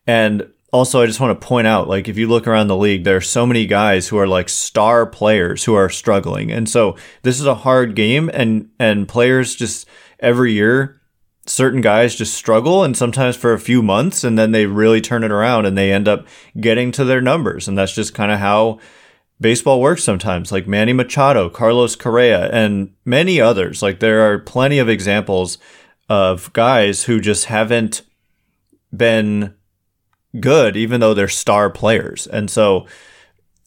And 0.05 0.51
also, 0.75 1.01
I 1.01 1.05
just 1.05 1.21
want 1.21 1.39
to 1.39 1.47
point 1.47 1.67
out, 1.67 1.87
like, 1.87 2.09
if 2.09 2.17
you 2.17 2.27
look 2.27 2.47
around 2.47 2.67
the 2.67 2.75
league, 2.75 3.05
there 3.05 3.15
are 3.15 3.21
so 3.21 3.45
many 3.45 3.65
guys 3.65 4.09
who 4.09 4.17
are 4.17 4.27
like 4.27 4.49
star 4.49 5.05
players 5.05 5.63
who 5.63 5.73
are 5.73 5.89
struggling. 5.89 6.51
And 6.51 6.67
so 6.69 6.97
this 7.21 7.39
is 7.39 7.45
a 7.45 7.55
hard 7.55 7.95
game 7.95 8.29
and, 8.33 8.69
and 8.77 9.07
players 9.07 9.55
just 9.55 9.87
every 10.19 10.51
year, 10.51 10.99
certain 11.45 11.79
guys 11.79 12.15
just 12.15 12.33
struggle 12.33 12.83
and 12.83 12.97
sometimes 12.97 13.37
for 13.37 13.53
a 13.53 13.59
few 13.59 13.81
months 13.81 14.23
and 14.23 14.37
then 14.37 14.51
they 14.51 14.65
really 14.65 14.99
turn 14.99 15.23
it 15.23 15.31
around 15.31 15.65
and 15.65 15.77
they 15.77 15.93
end 15.93 16.07
up 16.07 16.27
getting 16.59 16.91
to 16.91 17.05
their 17.05 17.21
numbers. 17.21 17.67
And 17.67 17.77
that's 17.77 17.95
just 17.95 18.13
kind 18.13 18.31
of 18.31 18.39
how 18.39 18.79
baseball 19.39 19.79
works 19.81 20.03
sometimes, 20.03 20.51
like 20.51 20.67
Manny 20.67 20.93
Machado, 20.93 21.49
Carlos 21.49 21.95
Correa, 21.95 22.49
and 22.51 22.93
many 23.05 23.39
others. 23.39 23.81
Like, 23.81 23.99
there 23.99 24.29
are 24.29 24.39
plenty 24.39 24.77
of 24.77 24.89
examples 24.89 25.57
of 26.09 26.51
guys 26.53 27.05
who 27.05 27.21
just 27.21 27.45
haven't 27.45 28.01
been 28.95 29.54
good, 30.39 30.75
even 30.75 30.99
though 30.99 31.13
they're 31.13 31.27
star 31.27 31.69
players. 31.69 32.27
And 32.27 32.49
so 32.49 32.87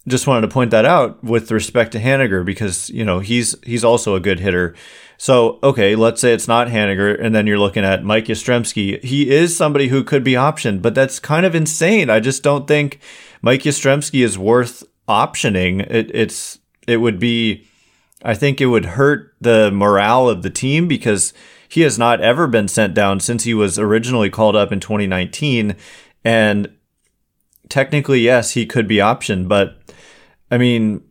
just 0.07 0.27
wanted 0.27 0.43
to 0.43 0.53
point 0.53 0.71
that 0.71 0.85
out 0.85 1.23
with 1.23 1.51
respect 1.51 1.93
to 1.93 2.01
Haniger 2.01 2.45
because, 2.45 2.91
you 2.91 3.05
know, 3.05 3.19
he's 3.21 3.55
he's 3.63 3.85
also 3.85 4.15
a 4.15 4.21
good 4.21 4.41
hitter. 4.41 4.75
So, 5.21 5.59
okay, 5.63 5.97
let's 5.97 6.21
say 6.21 6.33
it's 6.33 6.47
not 6.47 6.69
Haniger, 6.69 7.21
and 7.21 7.35
then 7.35 7.47
you're 7.47 7.59
looking 7.59 7.85
at 7.85 8.05
Mike 8.05 8.27
Yastrzemski. 8.27 9.03
He 9.03 9.31
is 9.31 9.57
somebody 9.57 9.89
who 9.89 10.05
could 10.05 10.23
be 10.23 10.35
optioned, 10.35 10.81
but 10.81 10.95
that's 10.95 11.19
kind 11.19 11.45
of 11.45 11.57
insane. 11.57 12.09
I 12.09 12.21
just 12.21 12.45
don't 12.45 12.69
think 12.69 13.01
Mike 13.43 13.63
Yastrzemski 13.63 14.25
is 14.25 14.39
worth 14.39 14.85
optioning. 15.09 15.81
It, 15.91 16.11
it's 16.15 16.61
it 16.87 16.99
would 16.99 17.19
be, 17.19 17.67
I 18.23 18.35
think 18.35 18.61
it 18.61 18.67
would 18.67 18.87
hurt 18.87 19.35
the 19.41 19.71
morale 19.73 20.29
of 20.29 20.43
the 20.43 20.51
team 20.51 20.87
because 20.87 21.33
he 21.69 21.83
has 21.83 21.99
not 21.99 22.21
ever 22.21 22.47
been 22.47 22.69
sent 22.69 22.95
down 22.95 23.21
since 23.21 23.45
he 23.45 23.55
was 23.55 23.79
originally 23.79 24.31
called 24.31 24.57
up 24.57 24.73
in 24.73 24.81
2019, 24.81 25.77
and 26.29 26.77
technically, 27.71 28.21
yes, 28.21 28.51
he 28.51 28.67
could 28.67 28.87
be 28.87 28.97
optioned, 28.97 29.49
but 29.49 29.79
I 30.51 30.59
mean, 30.59 31.03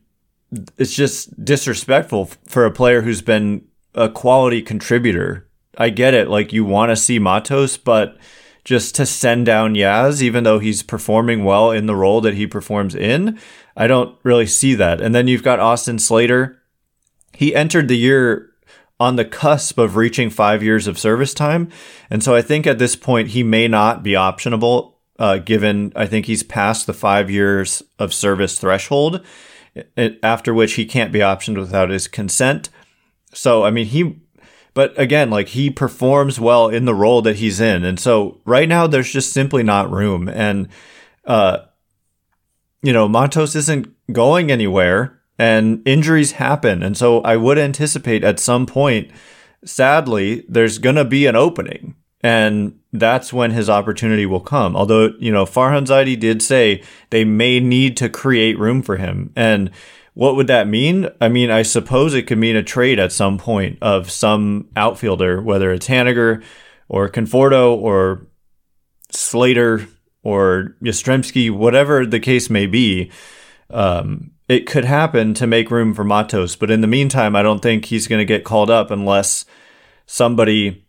it's 0.77 0.93
just 0.93 1.43
disrespectful 1.43 2.25
for 2.45 2.67
a 2.67 2.71
player 2.71 3.01
who's 3.01 3.23
been 3.23 3.65
a 3.95 4.09
quality 4.09 4.61
contributor. 4.61 5.49
I 5.75 5.89
get 5.89 6.13
it, 6.13 6.27
like 6.27 6.53
you 6.53 6.63
want 6.63 6.91
to 6.91 6.95
see 6.95 7.17
Matos, 7.17 7.77
but 7.77 8.15
just 8.63 8.93
to 8.93 9.07
send 9.07 9.47
down 9.47 9.73
Yaz, 9.73 10.21
even 10.21 10.43
though 10.43 10.59
he's 10.59 10.83
performing 10.83 11.43
well 11.43 11.71
in 11.71 11.87
the 11.87 11.95
role 11.95 12.21
that 12.21 12.35
he 12.35 12.45
performs 12.45 12.93
in, 12.93 13.39
I 13.75 13.87
don't 13.87 14.15
really 14.21 14.45
see 14.45 14.75
that. 14.75 15.01
And 15.01 15.15
then 15.15 15.27
you've 15.27 15.41
got 15.41 15.59
Austin 15.59 15.97
Slater. 15.97 16.61
He 17.33 17.55
entered 17.55 17.87
the 17.87 17.97
year 17.97 18.51
on 18.99 19.15
the 19.15 19.25
cusp 19.25 19.79
of 19.79 19.95
reaching 19.95 20.29
five 20.29 20.61
years 20.61 20.85
of 20.85 20.99
service 20.99 21.33
time. 21.33 21.71
And 22.11 22.23
so 22.23 22.35
I 22.35 22.43
think 22.43 22.67
at 22.67 22.77
this 22.77 22.95
point, 22.95 23.29
he 23.29 23.41
may 23.41 23.67
not 23.67 24.03
be 24.03 24.11
optionable, 24.11 24.96
uh, 25.19 25.37
given 25.37 25.91
I 25.95 26.05
think 26.05 26.25
he's 26.25 26.43
past 26.43 26.87
the 26.87 26.93
five 26.93 27.29
years 27.29 27.83
of 27.99 28.13
service 28.13 28.59
threshold 28.59 29.25
after 30.23 30.53
which 30.53 30.73
he 30.73 30.85
can't 30.85 31.11
be 31.11 31.19
optioned 31.19 31.57
without 31.57 31.89
his 31.89 32.07
consent. 32.07 32.69
So, 33.33 33.63
I 33.63 33.71
mean, 33.71 33.85
he, 33.85 34.19
but 34.73 34.97
again, 34.99 35.29
like 35.29 35.49
he 35.49 35.69
performs 35.69 36.39
well 36.39 36.69
in 36.69 36.85
the 36.85 36.95
role 36.95 37.21
that 37.23 37.37
he's 37.37 37.59
in. 37.59 37.83
And 37.83 37.99
so 37.99 38.41
right 38.45 38.69
now 38.69 38.87
there's 38.87 39.11
just 39.11 39.33
simply 39.33 39.63
not 39.63 39.91
room. 39.91 40.27
And, 40.29 40.69
uh, 41.25 41.59
you 42.81 42.93
know, 42.93 43.07
Matos 43.07 43.55
isn't 43.55 43.93
going 44.11 44.51
anywhere 44.51 45.19
and 45.37 45.87
injuries 45.87 46.33
happen. 46.33 46.81
And 46.81 46.97
so 46.97 47.21
I 47.21 47.35
would 47.35 47.57
anticipate 47.57 48.23
at 48.23 48.39
some 48.39 48.65
point, 48.65 49.11
sadly, 49.65 50.45
there's 50.47 50.77
going 50.77 50.95
to 50.95 51.05
be 51.05 51.25
an 51.25 51.35
opening. 51.35 51.95
And 52.21 52.76
that's 52.99 53.33
when 53.33 53.51
his 53.51 53.69
opportunity 53.69 54.25
will 54.25 54.39
come. 54.39 54.75
Although, 54.75 55.13
you 55.19 55.31
know, 55.31 55.45
Farhan 55.45 55.85
Zaidi 55.85 56.19
did 56.19 56.41
say 56.41 56.83
they 57.09 57.25
may 57.25 57.59
need 57.59 57.97
to 57.97 58.09
create 58.09 58.59
room 58.59 58.81
for 58.81 58.97
him. 58.97 59.31
And 59.35 59.71
what 60.13 60.35
would 60.35 60.47
that 60.47 60.67
mean? 60.67 61.09
I 61.21 61.29
mean, 61.29 61.51
I 61.51 61.61
suppose 61.61 62.13
it 62.13 62.23
could 62.23 62.39
mean 62.39 62.55
a 62.55 62.63
trade 62.63 62.99
at 62.99 63.11
some 63.11 63.37
point 63.37 63.77
of 63.81 64.09
some 64.09 64.69
outfielder, 64.75 65.41
whether 65.41 65.71
it's 65.71 65.87
Haniger 65.87 66.43
or 66.89 67.09
Conforto 67.09 67.75
or 67.75 68.27
Slater 69.11 69.87
or 70.23 70.75
Yastrzemski, 70.81 71.51
whatever 71.51 72.05
the 72.05 72.19
case 72.19 72.49
may 72.49 72.65
be. 72.65 73.11
Um, 73.69 74.31
it 74.47 74.65
could 74.65 74.85
happen 74.85 75.33
to 75.35 75.45
make 75.45 75.69
room 75.69 75.93
for 75.93 76.03
Matos. 76.03 76.55
But 76.55 76.71
in 76.71 76.81
the 76.81 76.87
meantime, 76.87 77.35
I 77.35 77.43
don't 77.43 77.61
think 77.61 77.85
he's 77.85 78.07
going 78.07 78.19
to 78.19 78.25
get 78.25 78.43
called 78.43 78.69
up 78.69 78.91
unless 78.91 79.45
somebody 80.05 80.86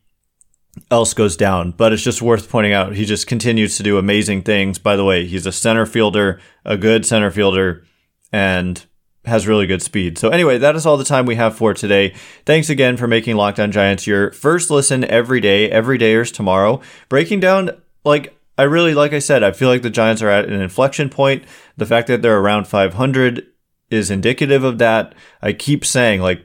else 0.91 1.15
goes 1.15 1.37
down. 1.37 1.73
But 1.73 1.93
it's 1.93 2.03
just 2.03 2.23
worth 2.23 2.49
pointing 2.49 2.73
out 2.73 2.95
he 2.95 3.05
just 3.05 3.27
continues 3.27 3.77
to 3.77 3.83
do 3.83 3.99
amazing 3.99 4.43
things. 4.43 4.79
By 4.79 4.97
the 4.97 5.05
way, 5.05 5.27
he's 5.27 5.47
a 5.47 5.53
center 5.53 5.87
fielder, 5.87 6.41
a 6.65 6.77
good 6.77 7.07
center 7.07 7.31
fielder, 7.31 7.85
and 8.33 8.85
has 9.25 9.47
really 9.47 9.67
good 9.67 9.83
speed. 9.83 10.19
So 10.19 10.31
anyway, 10.31 10.59
that 10.59 10.75
is 10.75 10.87
all 10.87 10.97
the 10.97 11.05
time 11.05 11.27
we 11.27 11.37
have 11.37 11.57
for 11.57 11.75
today. 11.75 12.15
Thanks 12.45 12.71
again 12.71 12.97
for 12.97 13.07
making 13.07 13.37
Locked 13.37 13.61
On 13.61 13.71
Giants 13.71 14.07
your 14.07 14.33
first 14.33 14.71
listen 14.71 15.05
every 15.05 15.41
day. 15.41 15.71
Every 15.71 15.99
day 15.99 16.09
dayers 16.09 16.33
tomorrow. 16.33 16.81
Breaking 17.09 17.41
down 17.41 17.71
like 18.05 18.37
I 18.57 18.63
really 18.65 18.95
like 18.95 19.13
I 19.13 19.19
said, 19.21 19.43
I 19.43 19.53
feel 19.53 19.69
like 19.69 19.83
the 19.83 19.91
Giants 19.91 20.23
are 20.23 20.31
at 20.31 20.47
an 20.47 20.61
inflection 20.61 21.11
point. 21.11 21.45
The 21.77 21.87
fact 21.87 22.09
that 22.09 22.23
they're 22.23 22.41
around 22.41 22.67
500 22.67 23.47
is 23.91 24.11
indicative 24.11 24.65
of 24.65 24.79
that. 24.79 25.15
I 25.41 25.53
keep 25.53 25.85
saying 25.85 26.21
like 26.21 26.45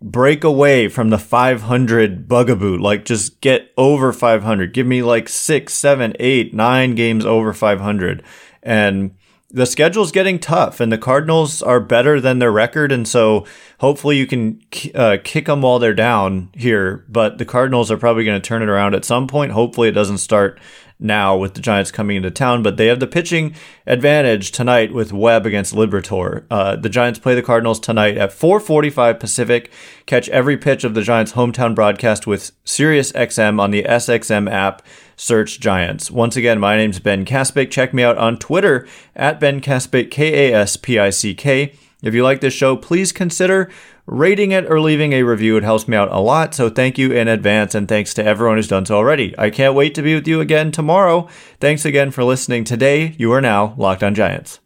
break 0.00 0.44
away 0.44 0.88
from 0.88 1.10
the 1.10 1.18
500 1.18 2.28
bugaboo. 2.28 2.76
Like, 2.76 3.04
just 3.04 3.40
get 3.40 3.72
over 3.76 4.12
500. 4.12 4.72
Give 4.72 4.86
me 4.86 5.02
like 5.02 5.28
six, 5.28 5.74
seven, 5.74 6.14
eight, 6.20 6.54
nine 6.54 6.94
games 6.94 7.24
over 7.24 7.52
500. 7.52 8.22
And 8.62 9.16
the 9.50 9.66
schedule's 9.66 10.12
getting 10.12 10.38
tough, 10.38 10.80
and 10.80 10.92
the 10.92 10.98
Cardinals 10.98 11.62
are 11.62 11.80
better 11.80 12.20
than 12.20 12.40
their 12.40 12.52
record. 12.52 12.90
And 12.92 13.06
so 13.06 13.46
hopefully 13.80 14.16
you 14.16 14.26
can 14.26 14.60
uh, 14.94 15.18
kick 15.22 15.46
them 15.46 15.62
while 15.62 15.78
they're 15.78 15.94
down 15.94 16.50
here. 16.52 17.04
But 17.08 17.38
the 17.38 17.44
Cardinals 17.44 17.90
are 17.90 17.96
probably 17.96 18.24
going 18.24 18.40
to 18.40 18.46
turn 18.46 18.62
it 18.62 18.68
around 18.68 18.94
at 18.94 19.04
some 19.04 19.26
point. 19.26 19.52
Hopefully 19.52 19.88
it 19.88 19.92
doesn't 19.92 20.18
start 20.18 20.60
now 20.98 21.36
with 21.36 21.54
the 21.54 21.60
Giants 21.60 21.90
coming 21.90 22.16
into 22.16 22.30
town, 22.30 22.62
but 22.62 22.76
they 22.76 22.86
have 22.86 23.00
the 23.00 23.06
pitching 23.06 23.54
advantage 23.86 24.50
tonight 24.50 24.92
with 24.92 25.12
Webb 25.12 25.46
against 25.46 25.74
Liberatore. 25.74 26.44
Uh, 26.50 26.76
the 26.76 26.88
Giants 26.88 27.18
play 27.18 27.34
the 27.34 27.42
Cardinals 27.42 27.80
tonight 27.80 28.16
at 28.16 28.32
4:45 28.32 29.20
Pacific. 29.20 29.70
Catch 30.06 30.28
every 30.30 30.56
pitch 30.56 30.84
of 30.84 30.94
the 30.94 31.02
Giants' 31.02 31.32
hometown 31.32 31.74
broadcast 31.74 32.26
with 32.26 32.52
SiriusXM 32.64 33.60
on 33.60 33.70
the 33.70 33.84
SXM 33.84 34.50
app. 34.50 34.82
Search 35.16 35.60
Giants. 35.60 36.10
Once 36.10 36.36
again, 36.36 36.60
my 36.60 36.76
name's 36.76 36.98
Ben 36.98 37.24
Kaspick. 37.24 37.70
Check 37.70 37.94
me 37.94 38.02
out 38.02 38.18
on 38.18 38.36
Twitter 38.36 38.86
at 39.14 39.40
Ben 39.40 39.60
Kaspick, 39.62 40.10
K 40.10 40.50
A 40.50 40.54
S 40.54 40.76
P 40.76 40.98
I 40.98 41.10
C 41.10 41.34
K. 41.34 41.72
If 42.02 42.14
you 42.14 42.22
like 42.22 42.40
this 42.40 42.52
show, 42.52 42.76
please 42.76 43.12
consider 43.12 43.70
rating 44.06 44.52
it 44.52 44.70
or 44.70 44.80
leaving 44.80 45.12
a 45.12 45.22
review. 45.22 45.56
It 45.56 45.64
helps 45.64 45.88
me 45.88 45.96
out 45.96 46.12
a 46.12 46.20
lot. 46.20 46.54
So 46.54 46.70
thank 46.70 46.98
you 46.98 47.12
in 47.12 47.28
advance 47.28 47.74
and 47.74 47.88
thanks 47.88 48.14
to 48.14 48.24
everyone 48.24 48.56
who's 48.56 48.68
done 48.68 48.86
so 48.86 48.96
already. 48.96 49.34
I 49.38 49.50
can't 49.50 49.74
wait 49.74 49.94
to 49.96 50.02
be 50.02 50.14
with 50.14 50.28
you 50.28 50.40
again 50.40 50.72
tomorrow. 50.72 51.28
Thanks 51.60 51.84
again 51.84 52.10
for 52.10 52.24
listening 52.24 52.64
today. 52.64 53.14
You 53.18 53.32
are 53.32 53.40
now 53.40 53.74
Locked 53.76 54.02
on 54.02 54.14
Giants. 54.14 54.60